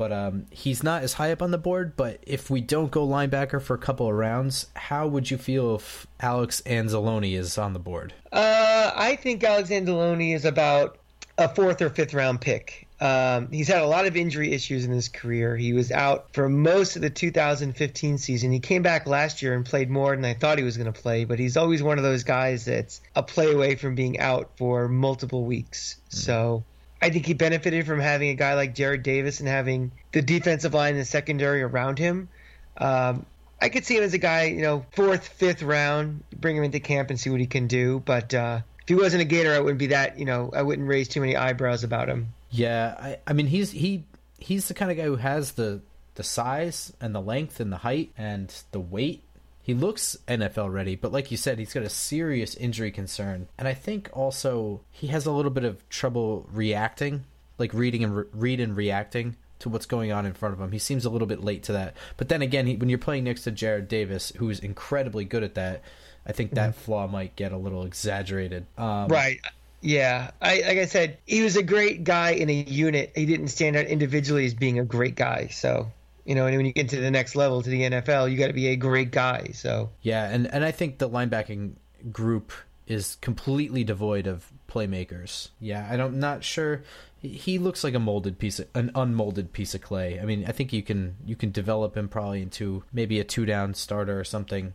[0.00, 1.94] But um, he's not as high up on the board.
[1.94, 5.74] But if we don't go linebacker for a couple of rounds, how would you feel
[5.74, 8.14] if Alex Anzalone is on the board?
[8.32, 10.96] uh, I think Alex Loney is about
[11.36, 12.88] a fourth or fifth round pick.
[12.98, 15.54] Um, he's had a lot of injury issues in his career.
[15.54, 18.52] He was out for most of the 2015 season.
[18.52, 20.98] He came back last year and played more than I thought he was going to
[20.98, 24.52] play, but he's always one of those guys that's a play away from being out
[24.56, 25.96] for multiple weeks.
[26.08, 26.64] So
[27.02, 30.74] I think he benefited from having a guy like Jarrad Davis and having the defensive
[30.74, 32.28] line and the secondary around him.
[32.76, 33.24] Um,
[33.60, 36.80] I could see him as a guy, you know, fourth, fifth round, bring him into
[36.80, 38.00] camp and see what he can do.
[38.04, 40.88] But uh, if he wasn't a Gator, I wouldn't be that, you know, I wouldn't
[40.88, 42.32] raise too many eyebrows about him.
[42.50, 44.04] Yeah, I, I mean he's he
[44.38, 45.80] he's the kind of guy who has the
[46.16, 49.22] the size and the length and the height and the weight.
[49.62, 53.68] He looks NFL ready, but like you said, he's got a serious injury concern, and
[53.68, 57.24] I think also he has a little bit of trouble reacting,
[57.58, 60.72] like reading and re- read and reacting to what's going on in front of him.
[60.72, 61.94] He seems a little bit late to that.
[62.16, 65.54] But then again, he, when you're playing next to Jarrad Davis, who's incredibly good at
[65.54, 65.82] that,
[66.26, 68.66] I think that flaw might get a little exaggerated.
[68.76, 69.40] Um, Right.
[69.80, 70.30] Yeah.
[70.40, 73.12] I like I said, he was a great guy in a unit.
[73.14, 75.48] He didn't stand out individually as being a great guy.
[75.48, 75.90] So,
[76.24, 78.48] you know, and when you get to the next level to the NFL, you got
[78.48, 79.50] to be a great guy.
[79.54, 81.72] So, Yeah, and, and I think the linebacking
[82.12, 82.52] group
[82.86, 85.50] is completely devoid of playmakers.
[85.60, 86.82] Yeah, I don't not sure.
[87.22, 90.18] He looks like a molded piece, of, an unmolded piece of clay.
[90.18, 93.44] I mean, I think you can you can develop him probably into maybe a two
[93.44, 94.74] down starter or something,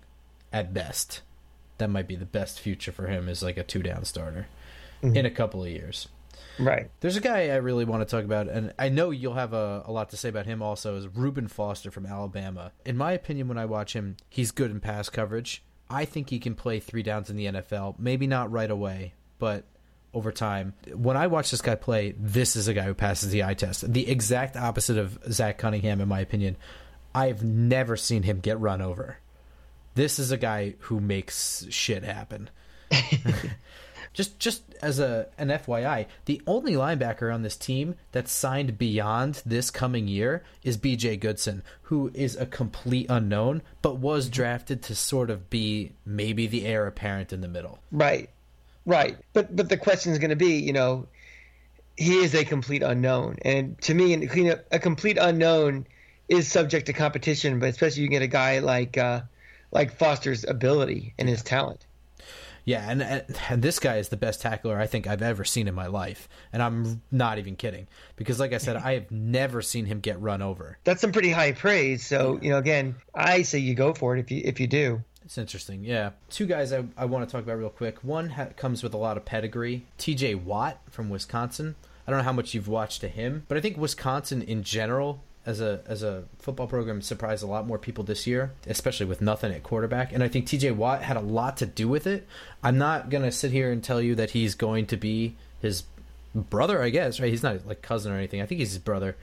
[0.53, 1.21] at best.
[1.77, 4.47] That might be the best future for him is like a two down starter
[5.03, 5.15] mm-hmm.
[5.15, 6.07] in a couple of years.
[6.59, 6.89] Right.
[6.99, 9.83] There's a guy I really want to talk about, and I know you'll have a,
[9.85, 12.71] a lot to say about him also, is Reuben Foster from Alabama.
[12.85, 15.63] In my opinion, when I watch him, he's good in pass coverage.
[15.89, 17.99] I think he can play three downs in the NFL.
[17.99, 19.65] Maybe not right away, but
[20.13, 20.73] over time.
[20.93, 23.91] When I watch this guy play, this is a guy who passes the eye test.
[23.91, 26.55] The exact opposite of Zach Cunningham, in my opinion.
[27.13, 29.17] I've never seen him get run over.
[29.93, 32.49] This is a guy who makes shit happen.
[34.15, 39.43] just just as a an FYI, the only linebacker on this team that's signed beyond
[39.45, 44.95] this coming year is BJ Goodson, who is a complete unknown, but was drafted to
[44.95, 47.79] sort of be maybe the heir apparent in the middle.
[47.91, 48.29] Right.
[48.85, 49.17] Right.
[49.33, 51.07] But but the question is going to be, you know,
[51.97, 55.87] he is a complete unknown, and to me, you know, a complete unknown
[56.29, 57.59] is subject to competition.
[57.59, 59.23] But especially you get a guy like uh,
[59.71, 61.85] like Foster's ability and his talent.
[62.65, 63.01] Yeah, and,
[63.49, 66.27] and this guy is the best tackler I think I've ever seen in my life,
[66.51, 70.19] and I'm not even kidding because, like I said, I have never seen him get
[70.19, 70.79] run over.
[70.83, 72.05] That's some pretty high praise.
[72.05, 75.03] So you know, again, I say you go for it if you if you do.
[75.23, 76.11] It's interesting, yeah.
[76.29, 78.03] Two guys I, I want to talk about real quick.
[78.03, 79.83] One ha- comes with a lot of pedigree.
[79.97, 80.35] T.J.
[80.35, 81.75] Watt from Wisconsin.
[82.07, 85.23] I don't know how much you've watched to him, but I think Wisconsin in general
[85.45, 89.21] as a as a football program surprised a lot more people this year, especially with
[89.21, 90.11] nothing at quarterback.
[90.11, 90.71] And I think T.J.
[90.71, 92.27] Watt had a lot to do with it.
[92.63, 95.83] I'm not gonna sit here and tell you that he's going to be his
[96.33, 96.81] brother.
[96.81, 97.29] I guess right.
[97.29, 98.41] He's not like cousin or anything.
[98.41, 99.15] I think he's his brother.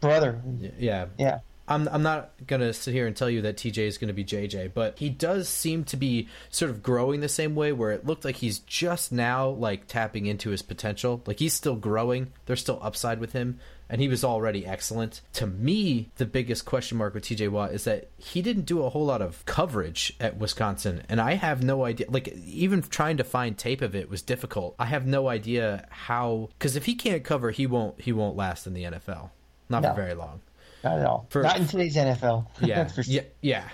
[0.00, 0.40] Brother.
[0.78, 1.06] Yeah.
[1.18, 1.40] Yeah.
[1.68, 4.72] I'm I'm not gonna sit here and tell you that TJ is gonna be JJ,
[4.72, 7.72] but he does seem to be sort of growing the same way.
[7.72, 11.22] Where it looked like he's just now like tapping into his potential.
[11.26, 12.32] Like he's still growing.
[12.46, 15.20] There's still upside with him, and he was already excellent.
[15.34, 18.90] To me, the biggest question mark with TJ Watt is that he didn't do a
[18.90, 22.06] whole lot of coverage at Wisconsin, and I have no idea.
[22.10, 24.74] Like even trying to find tape of it was difficult.
[24.78, 28.66] I have no idea how because if he can't cover, he won't he won't last
[28.66, 29.30] in the NFL.
[29.68, 29.90] Not No.
[29.90, 30.40] for very long.
[30.84, 31.26] Not at all.
[31.30, 32.46] For- Not in today's NFL.
[32.60, 33.64] Yeah, for yeah, yeah.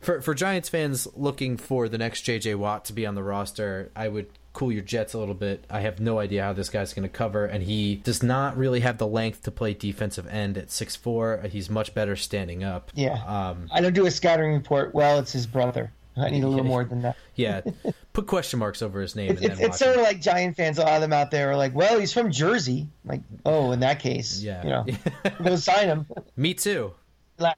[0.00, 3.90] For for Giants fans looking for the next JJ Watt to be on the roster,
[3.96, 5.64] I would cool your jets a little bit.
[5.70, 8.80] I have no idea how this guy's going to cover, and he does not really
[8.80, 11.40] have the length to play defensive end at six four.
[11.48, 12.90] He's much better standing up.
[12.92, 13.22] Yeah.
[13.24, 14.94] Um, I don't do a scouting report.
[14.94, 15.92] Well, it's his brother.
[16.16, 17.16] I need a little more than that.
[17.36, 17.60] yeah.
[18.12, 20.78] Put question marks over his name It's, then it's sort of like Giant fans.
[20.78, 23.78] A lot of them out there are like, "Well, he's from Jersey." Like, oh, in
[23.80, 24.64] that case, Yeah.
[24.64, 24.86] you know,
[25.44, 26.06] go sign him.
[26.36, 26.94] Me too.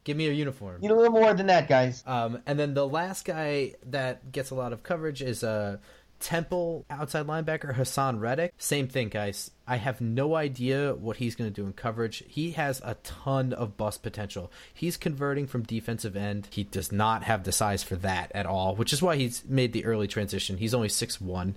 [0.05, 0.83] Give me a uniform.
[0.83, 2.05] Need a little more than that, guys.
[2.07, 5.79] Um, and then the last guy that gets a lot of coverage is uh,
[6.21, 8.53] Temple outside linebacker Haason Reddick.
[8.59, 9.51] Same thing, guys.
[9.67, 12.23] I have no idea what he's going to do in coverage.
[12.29, 14.53] He has a ton of bust potential.
[14.73, 16.49] He's converting from defensive end.
[16.51, 19.73] He does not have the size for that at all, which is why he's made
[19.73, 20.59] the early transition.
[20.59, 21.57] He's only six one.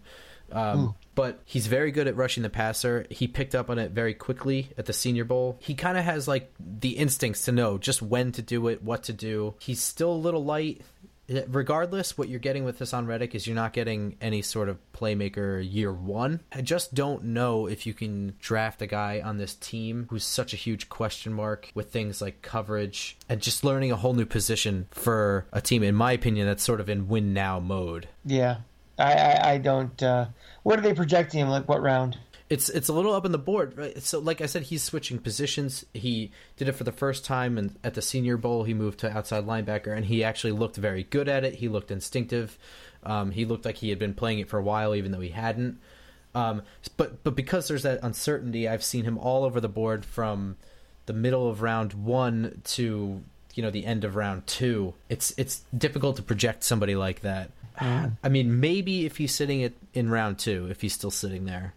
[0.52, 3.08] Um, but he's very good at rushing the passer.
[3.10, 5.58] He picked up on it very quickly at the Senior Bowl.
[5.60, 9.04] He kind of has like the instincts to know just when to do it, what
[9.04, 9.56] to do.
[9.60, 10.82] He's still a little light.
[11.48, 15.66] Regardless, what you're getting with Haason Reddick is you're not getting any sort of playmaker
[15.66, 16.42] year one.
[16.52, 20.54] I just don't know if you can draft a guy on this team who's such
[20.54, 24.88] a huge question mark with things like coverage and just learning a whole new position
[24.92, 28.10] for a team, in my opinion, that's sort of in win now mode.
[28.26, 28.58] Yeah,
[29.00, 30.02] I, I, I don't.
[30.04, 30.28] Uh,
[30.64, 31.50] what are they projecting him?
[31.50, 32.18] Like what round?
[32.50, 33.78] It's it's a little up in the board.
[33.78, 34.02] Right?
[34.02, 35.86] So, like I said, he's switching positions.
[35.94, 39.16] He did it for the first time, and at the Senior Bowl, he moved to
[39.16, 41.56] outside linebacker, and he actually looked very good at it.
[41.56, 42.58] He looked instinctive.
[43.04, 45.30] Um, he looked like he had been playing it for a while, even though he
[45.30, 45.80] hadn't.
[46.36, 46.64] Um,
[46.98, 50.58] but but because there's that uncertainty, I've seen him all over the board from
[51.06, 54.94] the middle of round one to you know the end of round two.
[55.10, 57.52] It's it's difficult to project somebody like that.
[58.24, 61.74] I mean, maybe if he's sitting at, in round two, if he's still sitting there,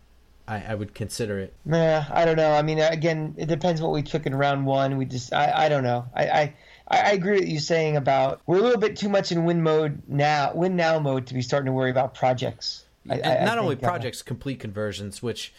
[0.49, 1.53] I, I would consider it.
[1.65, 2.53] Nah, I don't know.
[2.53, 4.97] I mean, again, it depends what we took in round one.
[4.97, 6.07] We just, I, I don't know.
[6.15, 6.55] I, I,
[6.89, 10.03] I agree with you saying about we're a little bit too much in win mode
[10.07, 12.85] now, win now mode to be starting to worry about projects.
[13.11, 15.53] I, And I- I not only think, uh, projects, complete conversions, which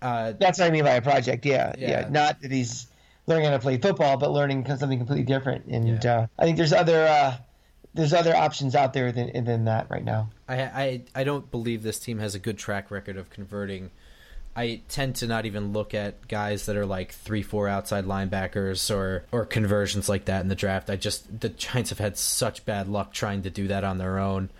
[0.00, 1.46] uh, that's what I mean by a project.
[1.46, 1.90] Yeah, yeah.
[2.02, 2.08] Yeah.
[2.08, 2.88] Not that he's
[3.28, 5.66] learning how to play football, but learning something completely different.
[5.66, 6.12] And Yeah.
[6.18, 7.36] uh, I think there's other, uh,
[7.94, 10.30] there's other options out there than than that right now.
[10.48, 13.90] I, I I don't believe this team has a good track record of converting.
[14.54, 18.94] I tend to not even look at guys that are like three, four outside linebackers
[18.94, 20.90] or or conversions like that in the draft.
[20.90, 24.18] I just the Giants have had such bad luck trying to do that on their
[24.18, 24.50] own.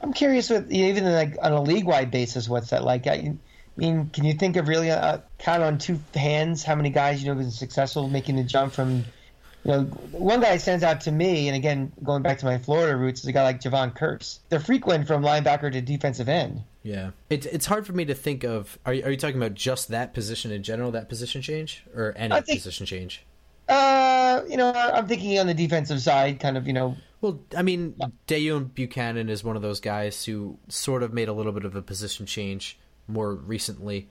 [0.00, 3.06] I'm curious with even like on a league wide basis, what's that like?
[3.06, 3.34] I
[3.76, 7.26] mean, can you think of really uh, count on two hands how many guys you
[7.26, 9.04] know have been successful making the jump from?
[9.64, 12.96] You know, one guy stands out to me, and again, going back to my Florida
[12.96, 14.38] roots, is a guy like Jevon Kearse.
[14.48, 16.62] They're frequent from linebacker to defensive end.
[16.82, 18.78] Yeah, it's it's hard for me to think of.
[18.86, 22.14] Are you, are you talking about just that position in general, that position change, or
[22.16, 23.26] any think- position change?
[23.68, 27.62] Uh, you know, I'm thinking on the defensive side, kind of, you know, Well, I
[27.62, 27.94] mean,
[28.26, 31.76] Deone Bucannon is one of those guys who sort of made a little bit of
[31.76, 34.08] a position change more recently,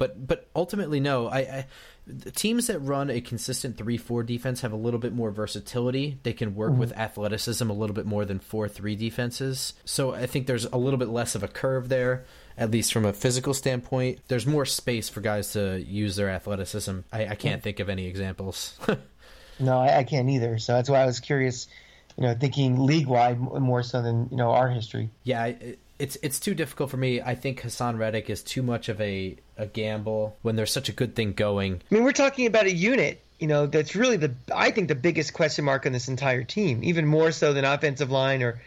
[0.00, 1.28] but but ultimately, no.
[1.28, 1.66] I, I
[2.06, 6.18] the teams that run a consistent three four defense have a little bit more versatility.
[6.22, 6.80] They can work mm-hmm.
[6.80, 9.74] with athleticism a little bit more than four three defenses.
[9.84, 12.24] So I think there's a little bit less of a curve there.
[12.56, 17.00] At least from a physical standpoint, there's more space for guys to use their athleticism.
[17.12, 17.64] I, I can't mm.
[17.64, 18.78] think of any examples.
[19.60, 20.58] no, I, I can't either.
[20.58, 21.68] So that's why I was curious,
[22.16, 25.10] you know, thinking league wide more so than you know our history.
[25.24, 27.20] Yeah, I- it's it's too difficult for me.
[27.20, 30.92] I think Haason Reddick is too much of a, a gamble when there's such a
[30.92, 31.82] good thing going.
[31.90, 34.94] I mean, we're talking about a unit, you know, that's really the I think the
[34.94, 38.60] biggest question mark on this entire team, even more so than offensive line or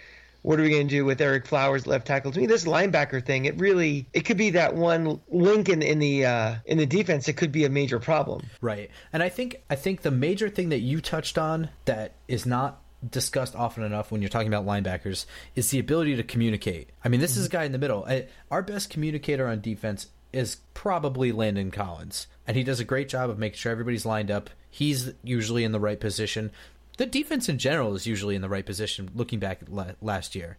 [0.43, 2.32] what are we going to do with Ereck Flowers left tackle?
[2.34, 5.99] To me, this linebacker thing, it really it could be that one link in, in
[5.99, 7.27] the uh, in the defense.
[7.27, 8.45] It could be a major problem.
[8.62, 8.91] Right.
[9.13, 12.82] And I think I think the major thing that you touched on that is not
[13.10, 15.25] discussed often enough when you're talking about linebackers
[15.56, 16.89] is the ability to communicate.
[17.03, 18.06] I mean, this is a guy in the middle.
[18.06, 23.07] I, our best communicator on defense is probably Landon Collins, and he does a great
[23.07, 24.49] job of making sure everybody's lined up.
[24.69, 26.51] He's usually in the right position.
[26.97, 29.09] The defense in general is usually in the right position.
[29.15, 30.57] Looking back at la- last year,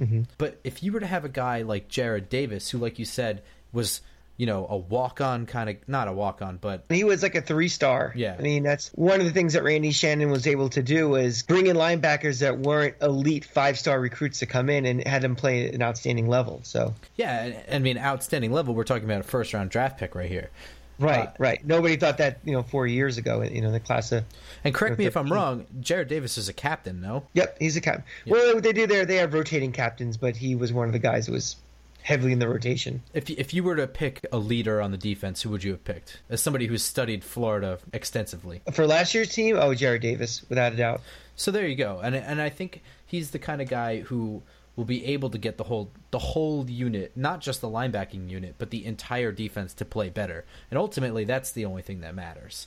[0.00, 0.22] mm-hmm.
[0.38, 3.42] but if you were to have a guy like Jarrad Davis, who, like you said,
[3.72, 4.00] was
[4.36, 7.34] you know, a walk on kind of not a walk on, but He was like
[7.34, 8.12] a three star.
[8.16, 8.34] Yeah.
[8.38, 11.42] I mean, that's one of the things that Randy Shannon was able to do was
[11.42, 15.36] bring in linebackers that weren't elite five star recruits to come in and had them
[15.36, 16.60] play at an outstanding level.
[16.64, 18.74] So, yeah, I mean, outstanding level.
[18.74, 20.50] We're talking about a first round draft pick right here.
[20.98, 21.66] right, Uh, right.
[21.66, 24.24] Nobody thought that, you know, four years ago, you know, the class of.
[24.64, 25.66] And correct me if I'm wrong.
[25.80, 27.24] Jarrad Davis is a captain, no?
[27.34, 28.04] Yep, he's a captain.
[28.26, 30.98] Well, what they do there, they have rotating captains, but he was one of the
[31.00, 31.56] guys that was
[32.02, 33.02] heavily in the rotation.
[33.14, 35.70] If you- if you were to pick a leader on the defense, who would you
[35.72, 36.18] have picked?
[36.28, 38.60] As somebody who's studied Florida extensively.
[38.72, 41.00] For last year's team, oh, Jarrad Davis, without a doubt.
[41.36, 44.42] So there you go, and and I think he's the kind of guy who
[44.76, 48.54] will be able to get the whole the whole unit, not just the linebacking unit,
[48.58, 50.44] but the entire defense to play better.
[50.70, 52.66] And ultimately, that's the only thing that matters.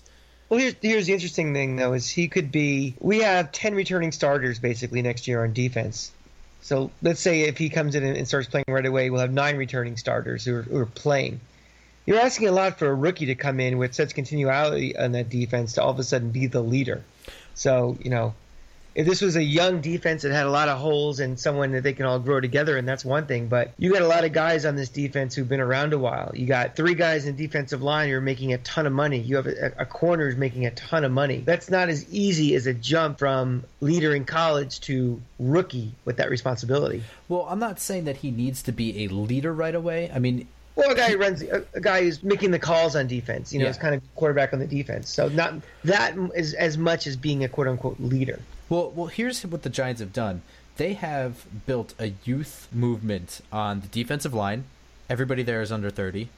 [0.50, 2.96] Well, here's here's the interesting thing though is he could be.
[3.00, 6.12] We have ten returning starters basically next year on defense.
[6.66, 9.56] So let's say if he comes in and starts playing right away, we'll have nine
[9.56, 11.40] returning starters who are, who are playing.
[12.08, 15.30] You're asking a lot for a rookie to come in with such continuity on that
[15.30, 17.04] defense to all of a sudden be the leader.
[17.54, 18.34] So you know,
[18.96, 21.84] if this was a young defense that had a lot of holes and someone that
[21.84, 23.48] they can all grow together, and that's one thing.
[23.48, 26.32] But you got a lot of guys on this defense who've been around a while.
[26.34, 29.20] You got three guys in defensive line who are making a ton of money.
[29.20, 31.40] You have a, a corner who's making a ton of money.
[31.46, 36.30] That's not as easy as a jump from leader in college to rookie with that
[36.30, 37.04] responsibility.
[37.28, 40.10] Well, I'm not saying that he needs to be a leader right away.
[40.14, 43.08] I mean, Well, a guy who runs, a, a guy who's making the calls on
[43.08, 43.52] defense.
[43.52, 43.72] You know, Yeah.
[43.72, 45.10] is kind of quarterback on the defense.
[45.10, 48.40] So not that is as much as being a quote unquote leader.
[48.70, 50.42] Well, well, here's what the Giants have done.
[50.78, 54.66] They have built a youth movement on the defensive line.
[55.10, 56.30] Everybody there is under 30.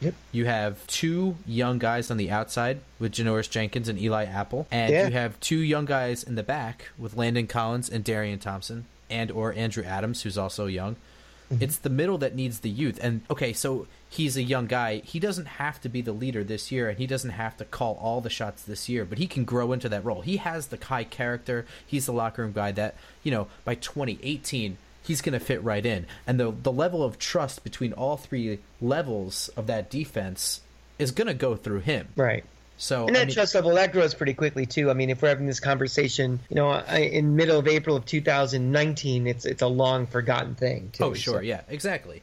[0.00, 0.14] Yep.
[0.32, 4.92] You have two young guys on the outside with Janoris Jenkins and Eli Apple, and
[4.92, 5.06] Yeah.
[5.08, 9.30] you have two young guys in the back with Landon Collins and Darian Thompson, and
[9.30, 10.96] or Andrew Adams, who's also young.
[11.52, 11.62] Mm-hmm.
[11.62, 12.98] It's the middle that needs the youth.
[13.02, 14.98] And okay, so he's a young guy.
[14.98, 17.98] He doesn't have to be the leader this year, and he doesn't have to call
[18.00, 20.20] all the shots this year, but he can grow into that role.
[20.20, 21.66] He has the high character.
[21.86, 25.84] He's the locker room guy that, you know, by 2018, he's going to fit right
[25.84, 26.06] in.
[26.26, 30.60] And the the level of trust between all three levels of that defense
[30.98, 32.08] is going to go through him.
[32.16, 32.44] Right.
[32.80, 34.90] So And that I mean- trust level that grows pretty quickly too.
[34.90, 38.06] I mean, if we're having this conversation, you know, I, in middle of April of
[38.06, 40.88] 2019, it's it's a long forgotten thing.
[40.94, 42.22] Too, Oh, sure, So- yeah, exactly.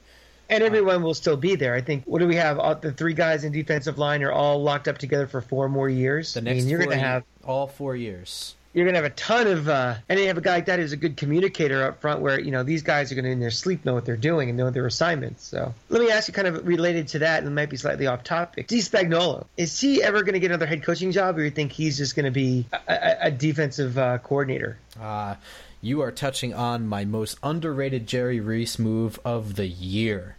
[0.49, 1.75] And everyone will still be there.
[1.75, 2.05] I think.
[2.05, 2.57] What do we have?
[2.57, 5.89] All, the three guys in defensive line are all locked up together for four more
[5.89, 6.33] years.
[6.33, 8.55] The I next mean, you're going to have all four years.
[8.73, 10.77] You're going to have a ton of, uh, and you have a guy like that
[10.79, 13.39] who's a good communicator up front, where you know these guys are going to in
[13.39, 15.45] their sleep know what they're doing and know their assignments.
[15.47, 18.07] So let me ask you, kind of related to that, and it might be slightly
[18.07, 18.67] off topic.
[18.67, 18.77] D.
[18.77, 21.97] Spagnuolo, is he ever going to get another head coaching job, or you think he's
[21.97, 24.77] just going to be a, a, a defensive uh, coordinator?
[24.99, 25.35] Uh,
[25.81, 30.36] you are touching on my most underrated Jerry Reese move of the year.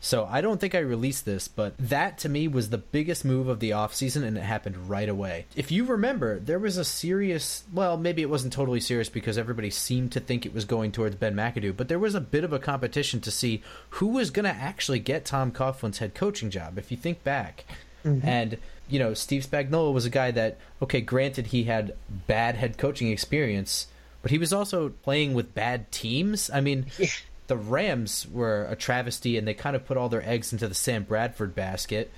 [0.00, 3.48] So I don't think I released this, but that to me was the biggest move
[3.48, 5.46] of the offseason and it happened right away.
[5.56, 9.70] If you remember, there was a serious, well, maybe it wasn't totally serious because everybody
[9.70, 12.52] seemed to think it was going towards Ben McAdoo, but there was a bit of
[12.52, 16.78] a competition to see who was going to actually get Tom Coughlin's head coaching job.
[16.78, 17.64] If you think back,
[18.04, 18.26] mm-hmm.
[18.26, 21.94] and you know, Steve Spagnuolo was a guy that, okay, granted he had
[22.26, 23.86] bad head coaching experience,
[24.22, 26.50] but he was also playing with bad teams.
[26.50, 27.08] I mean, Yeah.
[27.48, 30.74] The Rams were a travesty, and they kind of put all their eggs into the
[30.74, 32.12] Sam Bradford basket,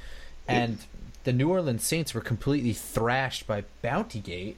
[0.46, 0.78] and
[1.24, 4.56] the New Orleans Saints were completely thrashed by Bountygate.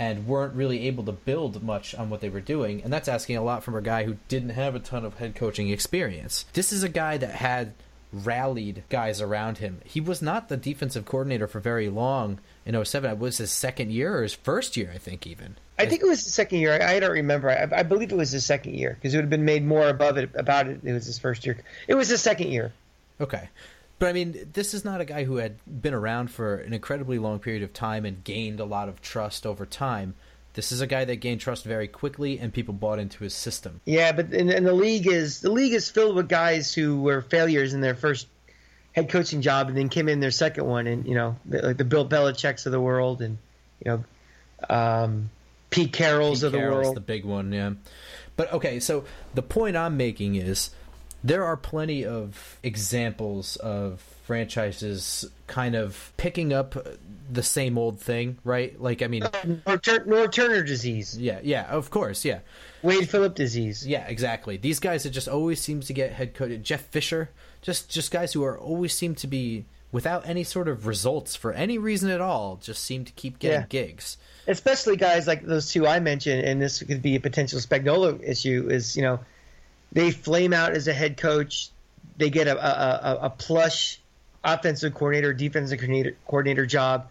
[0.00, 3.36] And weren't really able to build much on what they were doing, and that's asking
[3.36, 6.44] a lot from a guy who didn't have a ton of head coaching experience.
[6.52, 7.72] This is a guy that had
[8.12, 9.80] rallied guys around him.
[9.84, 13.10] He was not the defensive coordinator for very long in 07.
[13.10, 15.56] It was his second year or his first year, I think, even.
[15.78, 16.72] I think it was the second year.
[16.72, 17.50] I, I don't remember.
[17.50, 19.88] I, I believe it was the second year because it would have been made more
[19.88, 20.80] above it about it.
[20.84, 21.58] It was his first year.
[21.86, 22.72] It was the second year.
[23.20, 23.48] Okay.
[23.98, 27.18] But I mean, this is not a guy who had been around for an incredibly
[27.18, 30.14] long period of time and gained a lot of trust over time.
[30.54, 33.80] This is a guy that gained trust very quickly and people bought into his system.
[33.84, 37.20] Yeah, but and, and the league is the league is filled with guys who were
[37.20, 38.26] failures in their first
[38.92, 41.76] head coaching job and then came in their second one, and you know, the, like
[41.76, 43.38] the Bill Belichick's of the world, and
[43.84, 44.04] you know,
[44.68, 45.30] um,
[45.70, 46.96] Pete Carroll's Pete of the Carroll's world.
[46.96, 47.72] the big one, yeah.
[48.36, 49.04] But okay, so
[49.34, 50.70] the point I'm making is
[51.24, 56.74] there are plenty of examples of franchises kind of picking up
[57.30, 58.80] the same old thing, right?
[58.80, 59.30] Like, I mean, uh,
[59.78, 62.40] Tur- Norv Turner disease, yeah, yeah, of course, yeah.
[62.82, 63.86] Wade Phillip disease.
[63.86, 64.56] Yeah, exactly.
[64.56, 67.30] These guys that just always seems to get head coach Jeff Fisher,
[67.62, 71.52] just just guys who are always seem to be without any sort of results for
[71.52, 73.66] any reason at all, just seem to keep getting Yeah.
[73.68, 74.16] gigs.
[74.48, 78.68] Especially guys like those two I mentioned, and this could be a potential Spagnuolo issue.
[78.70, 79.20] Is you know,
[79.92, 81.68] they flame out as a head coach,
[82.16, 84.00] they get a a, a, a plush
[84.42, 87.10] offensive coordinator, defensive coordinator, coordinator job,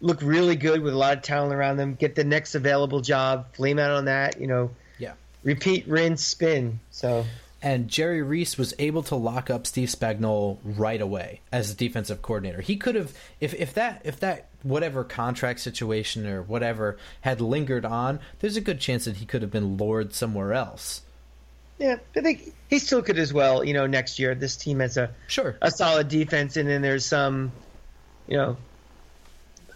[0.00, 3.54] look really good with a lot of talent around them, get the next available job,
[3.54, 4.70] flame out on that, you know.
[4.98, 5.12] Yeah.
[5.42, 6.80] Repeat, rinse, spin.
[6.90, 7.24] So
[7.62, 12.22] and Jerry Reese was able to lock up Steve Spagnuolo right away as a defensive
[12.22, 12.60] coordinator.
[12.60, 17.84] He could have if if that if that whatever contract situation or whatever had lingered
[17.84, 21.02] on, there's a good chance that he could have been lured somewhere else.
[21.78, 23.64] Yeah, I think he still could as well.
[23.64, 27.06] You know, next year this team has a sure a solid defense, and then there's
[27.06, 27.52] some,
[28.28, 28.56] you know,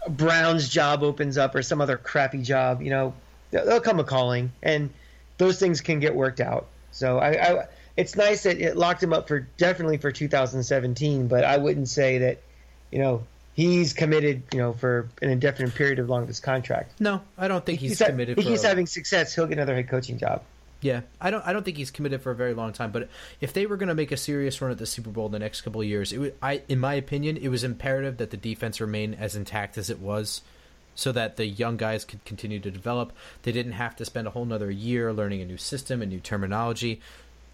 [0.06, 2.82] Brown's job opens up or some other crappy job.
[2.82, 3.14] You know,
[3.50, 4.90] there'll come a calling, and
[5.38, 6.66] those things can get worked out.
[6.90, 7.66] So I, I
[7.96, 12.18] it's nice that it locked him up for definitely for 2017, but I wouldn't say
[12.18, 12.42] that,
[12.90, 13.22] you know,
[13.54, 17.00] he's committed, you know, for an indefinite period of long this contract.
[17.00, 18.38] No, I don't think he's, he's committed.
[18.38, 20.42] If he's a, having success, he'll get another head coaching job.
[20.80, 21.46] Yeah, I don't.
[21.46, 22.92] I don't think he's committed for a very long time.
[22.92, 23.08] But
[23.40, 25.38] if they were going to make a serious run at the Super Bowl in the
[25.38, 28.36] next couple of years, it would, I, in my opinion, it was imperative that the
[28.36, 30.42] defense remain as intact as it was,
[30.94, 33.14] so that the young guys could continue to develop.
[33.44, 36.20] They didn't have to spend a whole another year learning a new system and new
[36.20, 37.00] terminology.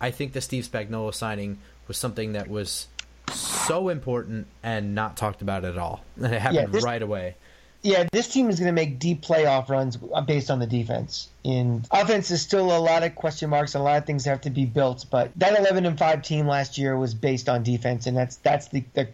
[0.01, 2.89] I think the Steve Spagnuolo signing was something that was
[3.35, 6.03] so important and not talked about at all.
[6.17, 7.37] And it happened yeah, this, right away.
[7.83, 11.29] Yeah, this team is going to make deep playoff runs uh, based on the defense.
[11.45, 14.43] In offense is still a lot of question marks and a lot of things have
[14.43, 15.07] to be built.
[15.11, 18.69] But that 11 and five team last year was based on defense, and that's that's
[18.69, 19.09] the, the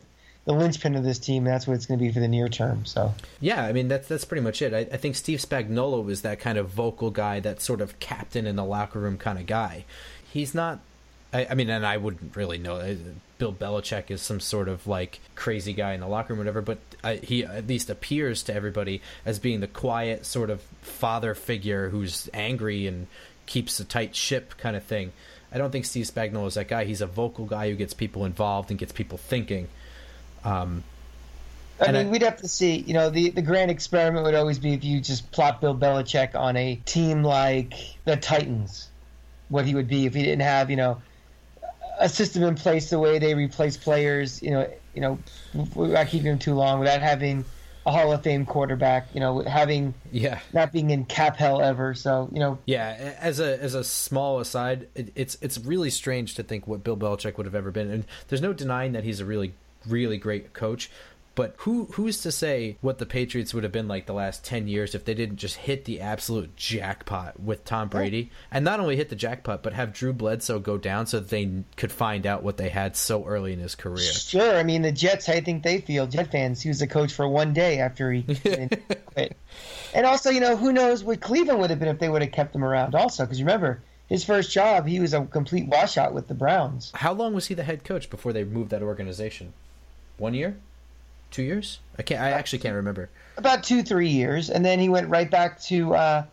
[0.47, 1.45] the linchpin of this team.
[1.47, 2.85] And that's what it's going to be for the near term.
[2.87, 4.75] So yeah, I mean that's that's pretty much it.
[4.75, 8.47] I, I, think Steve Spagnuolo was that kind of vocal guy, that sort of captain
[8.49, 9.85] in the locker room kind of guy
[10.37, 10.81] he's not.
[11.37, 12.77] I, I, mean, and I wouldn't really know.
[12.77, 12.95] Uh,
[13.37, 16.63] Bill Belichick is some sort of like crazy guy in the locker room, or whatever.
[16.63, 21.35] But I, he at least appears to everybody as being the quiet sort of father
[21.35, 23.07] figure who's angry and
[23.45, 25.13] keeps a tight ship kind of thing.
[25.53, 26.85] I don't think Steve Spagnuolo is that guy.
[26.85, 29.69] He's a vocal guy who gets people involved and gets people thinking.
[30.43, 30.85] Um,
[31.79, 32.77] I mean, I, we'd have to see.
[32.79, 36.35] You know, the, the grand experiment would always be if you just plot Bill Belichick
[36.35, 37.75] on a team like
[38.07, 38.89] the Titans
[39.49, 41.01] what he would be if he didn't have you know
[41.99, 44.43] a system in place the way they replace players.
[44.43, 45.19] You know, you know,
[45.75, 47.45] without keeping them too long, without having
[47.85, 49.09] a Hall of Fame quarterback.
[49.15, 51.95] You know, having yeah, not being in cap hell ever.
[51.95, 53.15] So you know, yeah.
[53.21, 56.97] As a as a small aside, it, it's it's really strange to think what Bill
[56.97, 59.55] Belichick would have ever been, and there's no denying that he's a really
[59.87, 60.91] really great coach.
[61.37, 64.67] But who who's to say what the Patriots would have been like the last ten
[64.67, 68.97] years if they didn't just hit the absolute jackpot with Tom Brady, and not only
[68.97, 72.43] hit the jackpot, but have Drew Bledsoe go down so that they could find out
[72.43, 74.11] what they had so early in his career.
[74.13, 75.29] Sure, I mean the Jets.
[75.29, 76.63] I think they feel Jet fans.
[76.63, 78.23] He was a coach for one day after he
[79.05, 79.37] quit,
[79.93, 82.33] and also you know who knows what Cleveland would have been if they would have
[82.33, 82.95] kept him around.
[82.95, 86.93] Also, because remember his first job, he was a complete washout with the Browns.
[86.95, 89.53] How long was he the head coach before they moved that organization?
[90.17, 90.57] One year
[91.37, 91.79] two years.
[91.99, 92.21] I can't.
[92.21, 93.11] I actually can't remember.
[93.37, 96.25] About two, three years, and then he went right back to uh,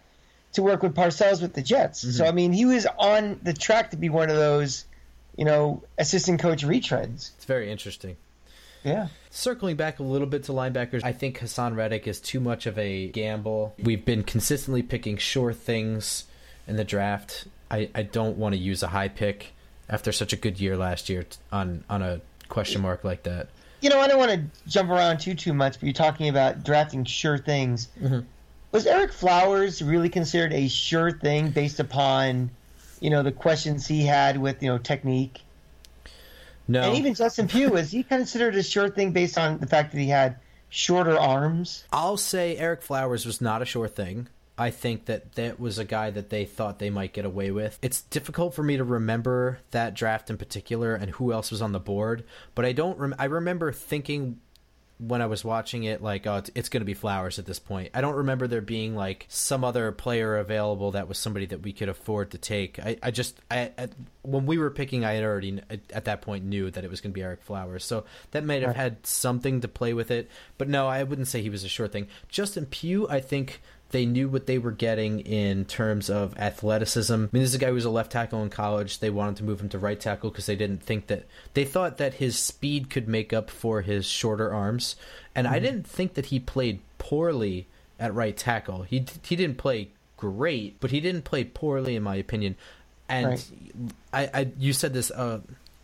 [0.53, 2.01] to work with Parcells with the Jets.
[2.01, 2.11] Mm-hmm.
[2.11, 4.85] So I mean, he was on the track to be one of those,
[5.35, 7.31] you know, assistant coach retreads.
[7.35, 8.15] It's very interesting.
[8.83, 9.07] Yeah.
[9.29, 12.77] Circling back a little bit to linebackers, I think Haason Reddick is too much of
[12.77, 13.73] a gamble.
[13.81, 16.25] We've been consistently picking sure things
[16.67, 17.45] in the draft.
[17.71, 19.53] I, I don't want to use a high pick
[19.89, 23.47] after such a good year last year on on a question mark like that
[23.83, 26.63] you know, I don't want to jump around too too much, but you're talking about
[26.63, 27.89] drafting sure things.
[28.01, 28.21] Mm-hmm.
[28.71, 32.49] Was Ereck Flowers really considered a sure thing based upon,
[33.01, 35.41] you know, the questions he had with you know technique?
[36.67, 36.81] No.
[36.81, 39.99] And even Justin Pugh was he considered a sure thing based on the fact that
[39.99, 40.37] he had
[40.69, 41.83] shorter arms?
[41.91, 44.29] I'll say Ereck Flowers was not a sure thing.
[44.57, 47.79] I think that that was a guy that they thought they might get away with.
[47.81, 51.71] It's difficult for me to remember that draft in particular and who else was on
[51.71, 52.23] the board,
[52.53, 52.97] but I don't.
[52.99, 54.39] Rem- I remember thinking
[54.99, 57.59] when I was watching it, like, oh, it's, it's going to be Flowers at this
[57.59, 57.89] point.
[57.93, 61.73] I don't remember there being like some other player available that was somebody that we
[61.73, 62.79] could afford to take.
[62.79, 63.71] I, I just, I,
[64.21, 65.59] when we were picking, I had already
[65.91, 68.61] at that point knew that it was going to be Ereck Flowers, so that might
[68.61, 70.29] have had something to play with it.
[70.57, 72.07] But no, I wouldn't say he was a sure thing.
[72.29, 73.61] Justin Pugh, I think
[73.93, 77.13] they knew what they were getting in terms of athleticism.
[77.13, 78.99] I mean, this is a guy who was a left tackle in college.
[78.99, 81.97] They wanted to move him to right tackle because they didn't think that they thought
[81.97, 84.95] that his speed could make up for his shorter arms.
[85.35, 85.55] And mm-hmm.
[85.55, 87.67] I didn't think that he played poorly
[87.99, 88.81] at right tackle.
[88.81, 92.55] He he didn't play great, but he didn't play poorly in my opinion.
[93.07, 93.51] And right.
[94.11, 95.41] I, I you said this uh,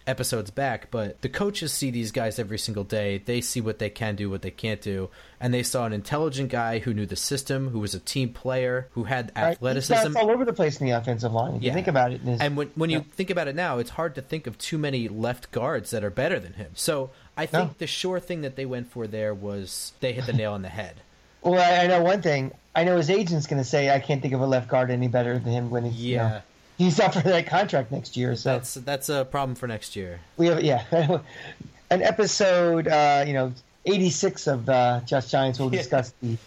[0.09, 3.19] episodes back, but the coaches see these guys every single day.
[3.19, 6.49] They see what they can do, what they can't do, and they saw an intelligent
[6.49, 10.17] guy who knew the system, who was a team player, who had athleticism.
[10.17, 11.55] All over the place in the offensive line.
[11.55, 11.73] If you Yeah.
[11.75, 13.03] think about it, And when when you Yeah.
[13.13, 16.09] think about it now, it's hard to think of too many left guards that are
[16.09, 16.71] better than him.
[16.73, 17.75] So I think No.
[17.77, 20.69] the sure thing that they went for there was they hit the nail on the
[20.69, 20.95] head.
[21.41, 22.51] well, I, know one thing.
[22.75, 25.07] I know his agent's going to say I can't think of a left guard any
[25.07, 26.41] better than him when he's you know, Yeah,
[26.79, 28.35] he's up for that contract next year.
[28.35, 30.19] So that's that's a problem for next year.
[30.37, 30.83] we have yeah,
[31.91, 33.53] an episode uh, you know
[33.85, 35.59] eighty six of uh, Just Giants.
[35.59, 35.81] We'll Yeah.
[35.81, 36.37] discuss the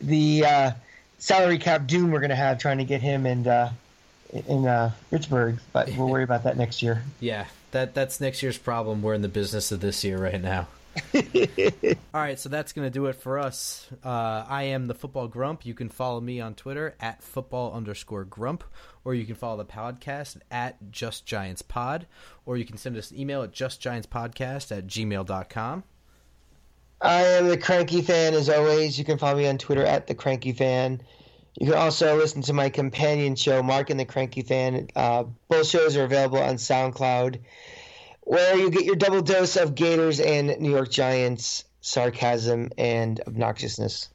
[0.00, 0.70] the uh,
[1.18, 3.70] salary cap doom we're going to have trying to get him and uh,
[4.46, 7.02] in uh, Pittsburgh, but we'll worry about that next year.
[7.20, 9.02] Yeah, that that's next year's problem.
[9.02, 10.68] We're in the business of this year right now.
[11.14, 13.88] All right, so that's going to do it for us.
[14.04, 15.64] Uh, I am the Football Grump.
[15.64, 18.64] You can follow me on Twitter at football underscore grump,
[19.04, 22.06] or you can follow the podcast at Just Giants Pod,
[22.46, 25.84] or you can send us an email at justgiantspodcast at gmail.com.
[27.02, 28.98] I am the Cranky Fan as always.
[28.98, 31.00] You can follow me on Twitter at the Cranky Fan.
[31.58, 34.88] You can also listen to my companion show, Mark and the Cranky Fan.
[34.94, 37.40] Uh, both shows are available on SoundCloud,
[38.30, 44.06] where you get your double dose of Gators and New York Giants sarcasm and obnoxiousness.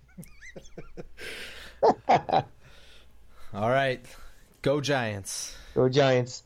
[2.07, 4.05] All right,
[4.61, 5.53] go Giants.
[5.73, 6.43] Go Giants.